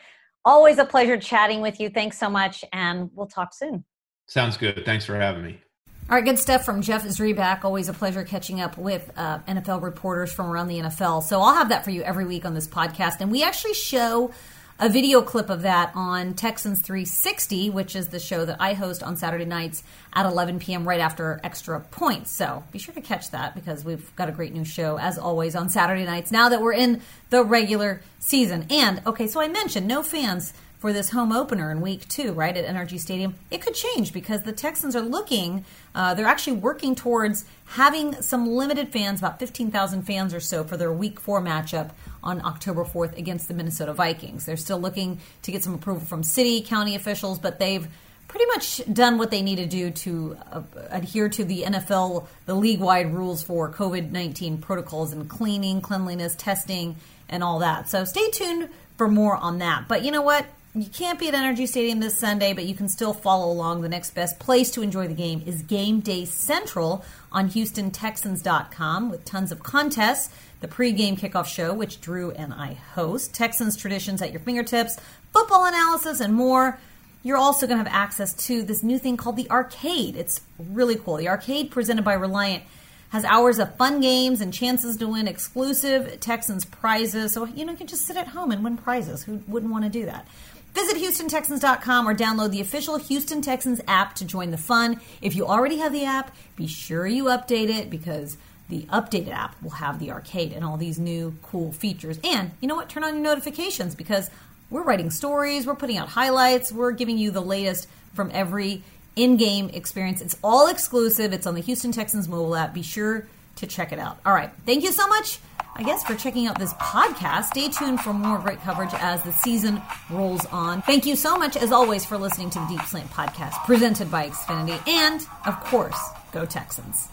always 0.42 0.78
a 0.78 0.86
pleasure 0.86 1.18
chatting 1.18 1.60
with 1.60 1.80
you. 1.80 1.90
Thanks 1.90 2.18
so 2.18 2.30
much, 2.30 2.64
and 2.72 3.10
we'll 3.14 3.26
talk 3.26 3.52
soon. 3.52 3.84
Sounds 4.26 4.56
good. 4.56 4.86
Thanks 4.86 5.04
for 5.04 5.16
having 5.16 5.44
me. 5.44 5.60
All 6.08 6.16
right, 6.16 6.24
good 6.24 6.38
stuff 6.38 6.64
from 6.64 6.80
Jeff 6.80 7.04
Zrebiec. 7.04 7.62
Always 7.62 7.90
a 7.90 7.92
pleasure 7.92 8.24
catching 8.24 8.62
up 8.62 8.78
with 8.78 9.10
uh, 9.16 9.40
NFL 9.40 9.82
reporters 9.82 10.32
from 10.32 10.46
around 10.46 10.68
the 10.68 10.78
NFL. 10.78 11.22
So 11.22 11.42
I'll 11.42 11.54
have 11.54 11.68
that 11.68 11.84
for 11.84 11.90
you 11.90 12.02
every 12.02 12.24
week 12.24 12.46
on 12.46 12.54
this 12.54 12.66
podcast. 12.66 13.20
And 13.20 13.30
we 13.30 13.42
actually 13.42 13.74
show 13.74 14.30
a 14.78 14.88
video 14.88 15.22
clip 15.22 15.50
of 15.50 15.62
that 15.62 15.92
on 15.94 16.34
Texans 16.34 16.80
360, 16.80 17.70
which 17.70 17.94
is 17.94 18.08
the 18.08 18.18
show 18.18 18.44
that 18.44 18.56
I 18.60 18.74
host 18.74 19.02
on 19.02 19.16
Saturday 19.16 19.44
nights 19.44 19.84
at 20.12 20.26
11 20.26 20.58
p.m. 20.58 20.86
right 20.86 21.00
after 21.00 21.40
extra 21.44 21.78
points. 21.80 22.32
So 22.32 22.64
be 22.72 22.78
sure 22.78 22.94
to 22.94 23.00
catch 23.00 23.30
that 23.30 23.54
because 23.54 23.84
we've 23.84 24.14
got 24.16 24.28
a 24.28 24.32
great 24.32 24.52
new 24.52 24.64
show, 24.64 24.98
as 24.98 25.16
always, 25.16 25.54
on 25.54 25.68
Saturday 25.68 26.04
nights 26.04 26.32
now 26.32 26.48
that 26.48 26.60
we're 26.60 26.72
in 26.72 27.02
the 27.30 27.44
regular 27.44 28.02
season. 28.18 28.66
And, 28.68 29.00
okay, 29.06 29.28
so 29.28 29.40
I 29.40 29.46
mentioned 29.46 29.86
no 29.86 30.02
fans 30.02 30.52
for 30.84 30.92
this 30.92 31.08
home 31.08 31.32
opener 31.32 31.70
in 31.70 31.80
week 31.80 32.06
two, 32.08 32.34
right, 32.34 32.54
at 32.54 32.66
NRG 32.66 33.00
Stadium, 33.00 33.34
it 33.50 33.62
could 33.62 33.72
change 33.72 34.12
because 34.12 34.42
the 34.42 34.52
Texans 34.52 34.94
are 34.94 35.00
looking, 35.00 35.64
uh, 35.94 36.12
they're 36.12 36.26
actually 36.26 36.58
working 36.58 36.94
towards 36.94 37.46
having 37.64 38.20
some 38.20 38.46
limited 38.46 38.90
fans, 38.90 39.18
about 39.18 39.38
15,000 39.38 40.02
fans 40.02 40.34
or 40.34 40.40
so, 40.40 40.62
for 40.62 40.76
their 40.76 40.92
week 40.92 41.18
four 41.18 41.40
matchup 41.40 41.92
on 42.22 42.44
October 42.44 42.84
4th 42.84 43.16
against 43.16 43.48
the 43.48 43.54
Minnesota 43.54 43.94
Vikings. 43.94 44.44
They're 44.44 44.58
still 44.58 44.78
looking 44.78 45.20
to 45.40 45.50
get 45.50 45.64
some 45.64 45.72
approval 45.72 46.04
from 46.04 46.22
city, 46.22 46.60
county 46.60 46.94
officials, 46.96 47.38
but 47.38 47.58
they've 47.58 47.88
pretty 48.28 48.44
much 48.48 48.82
done 48.92 49.16
what 49.16 49.30
they 49.30 49.40
need 49.40 49.56
to 49.56 49.66
do 49.66 49.90
to 49.90 50.36
uh, 50.52 50.60
adhere 50.90 51.30
to 51.30 51.44
the 51.46 51.62
NFL, 51.62 52.26
the 52.44 52.54
league 52.54 52.80
wide 52.80 53.14
rules 53.14 53.42
for 53.42 53.72
COVID 53.72 54.10
19 54.10 54.58
protocols 54.58 55.14
and 55.14 55.30
cleaning, 55.30 55.80
cleanliness, 55.80 56.34
testing, 56.34 56.96
and 57.30 57.42
all 57.42 57.60
that. 57.60 57.88
So 57.88 58.04
stay 58.04 58.28
tuned 58.32 58.68
for 58.98 59.08
more 59.08 59.34
on 59.34 59.60
that. 59.60 59.88
But 59.88 60.04
you 60.04 60.10
know 60.10 60.20
what? 60.20 60.44
You 60.76 60.86
can't 60.86 61.20
be 61.20 61.28
at 61.28 61.34
NRG 61.34 61.68
Stadium 61.68 62.00
this 62.00 62.18
Sunday, 62.18 62.52
but 62.52 62.64
you 62.64 62.74
can 62.74 62.88
still 62.88 63.12
follow 63.12 63.48
along. 63.48 63.82
The 63.82 63.88
next 63.88 64.10
best 64.10 64.40
place 64.40 64.72
to 64.72 64.82
enjoy 64.82 65.06
the 65.06 65.14
game 65.14 65.40
is 65.46 65.62
Game 65.62 66.00
Day 66.00 66.24
Central 66.24 67.04
on 67.30 67.48
HoustonTexans.com 67.48 69.08
with 69.08 69.24
tons 69.24 69.52
of 69.52 69.62
contests, 69.62 70.34
the 70.58 70.66
pregame 70.66 71.16
kickoff 71.16 71.46
show, 71.46 71.72
which 71.72 72.00
Drew 72.00 72.32
and 72.32 72.52
I 72.52 72.72
host, 72.72 73.32
Texans 73.32 73.76
traditions 73.76 74.20
at 74.20 74.32
your 74.32 74.40
fingertips, 74.40 74.98
football 75.32 75.64
analysis, 75.64 76.18
and 76.18 76.34
more. 76.34 76.76
You're 77.22 77.36
also 77.36 77.68
going 77.68 77.78
to 77.78 77.88
have 77.88 77.96
access 77.96 78.34
to 78.48 78.64
this 78.64 78.82
new 78.82 78.98
thing 78.98 79.16
called 79.16 79.36
the 79.36 79.48
Arcade. 79.50 80.16
It's 80.16 80.40
really 80.58 80.96
cool. 80.96 81.18
The 81.18 81.28
Arcade, 81.28 81.70
presented 81.70 82.04
by 82.04 82.14
Reliant, 82.14 82.64
has 83.10 83.24
hours 83.24 83.60
of 83.60 83.76
fun 83.76 84.00
games 84.00 84.40
and 84.40 84.52
chances 84.52 84.96
to 84.96 85.06
win 85.06 85.28
exclusive 85.28 86.18
Texans 86.18 86.64
prizes. 86.64 87.30
So, 87.32 87.44
you 87.44 87.64
know, 87.64 87.70
you 87.70 87.78
can 87.78 87.86
just 87.86 88.08
sit 88.08 88.16
at 88.16 88.26
home 88.26 88.50
and 88.50 88.64
win 88.64 88.76
prizes. 88.76 89.22
Who 89.22 89.40
wouldn't 89.46 89.70
want 89.70 89.84
to 89.84 89.88
do 89.88 90.06
that? 90.06 90.26
Visit 90.74 90.96
HoustonTexans.com 90.96 92.08
or 92.08 92.14
download 92.16 92.50
the 92.50 92.60
official 92.60 92.96
Houston 92.96 93.40
Texans 93.40 93.80
app 93.86 94.16
to 94.16 94.24
join 94.24 94.50
the 94.50 94.58
fun. 94.58 95.00
If 95.22 95.36
you 95.36 95.46
already 95.46 95.78
have 95.78 95.92
the 95.92 96.04
app, 96.04 96.34
be 96.56 96.66
sure 96.66 97.06
you 97.06 97.24
update 97.26 97.68
it 97.68 97.90
because 97.90 98.36
the 98.68 98.82
updated 98.86 99.32
app 99.32 99.60
will 99.62 99.70
have 99.70 100.00
the 100.00 100.10
arcade 100.10 100.52
and 100.52 100.64
all 100.64 100.76
these 100.76 100.98
new 100.98 101.36
cool 101.44 101.70
features. 101.70 102.18
And 102.24 102.50
you 102.60 102.66
know 102.66 102.74
what? 102.74 102.88
Turn 102.88 103.04
on 103.04 103.14
your 103.14 103.22
notifications 103.22 103.94
because 103.94 104.30
we're 104.68 104.82
writing 104.82 105.10
stories, 105.10 105.64
we're 105.64 105.76
putting 105.76 105.96
out 105.96 106.08
highlights, 106.08 106.72
we're 106.72 106.90
giving 106.90 107.18
you 107.18 107.30
the 107.30 107.40
latest 107.40 107.86
from 108.14 108.30
every 108.32 108.82
in 109.14 109.36
game 109.36 109.70
experience. 109.70 110.20
It's 110.20 110.36
all 110.42 110.66
exclusive, 110.66 111.32
it's 111.32 111.46
on 111.46 111.54
the 111.54 111.60
Houston 111.60 111.92
Texans 111.92 112.28
mobile 112.28 112.56
app. 112.56 112.74
Be 112.74 112.82
sure 112.82 113.28
to 113.56 113.66
check 113.66 113.92
it 113.92 113.98
out. 113.98 114.18
All 114.24 114.34
right. 114.34 114.50
Thank 114.66 114.84
you 114.84 114.92
so 114.92 115.06
much. 115.08 115.38
I 115.76 115.82
guess, 115.82 116.04
for 116.04 116.14
checking 116.14 116.46
out 116.46 116.56
this 116.56 116.72
podcast. 116.74 117.46
Stay 117.46 117.68
tuned 117.68 118.00
for 118.00 118.12
more 118.12 118.38
great 118.38 118.60
coverage 118.60 118.94
as 118.94 119.22
the 119.24 119.32
season 119.32 119.82
rolls 120.08 120.46
on. 120.46 120.82
Thank 120.82 121.04
you 121.04 121.16
so 121.16 121.36
much, 121.36 121.56
as 121.56 121.72
always, 121.72 122.04
for 122.04 122.16
listening 122.16 122.50
to 122.50 122.60
the 122.60 122.66
Deep 122.66 122.82
Slant 122.82 123.10
podcast 123.10 123.54
presented 123.64 124.08
by 124.08 124.28
Xfinity. 124.28 124.86
And, 124.86 125.26
of 125.46 125.58
course, 125.64 125.98
go 126.30 126.46
Texans. 126.46 127.08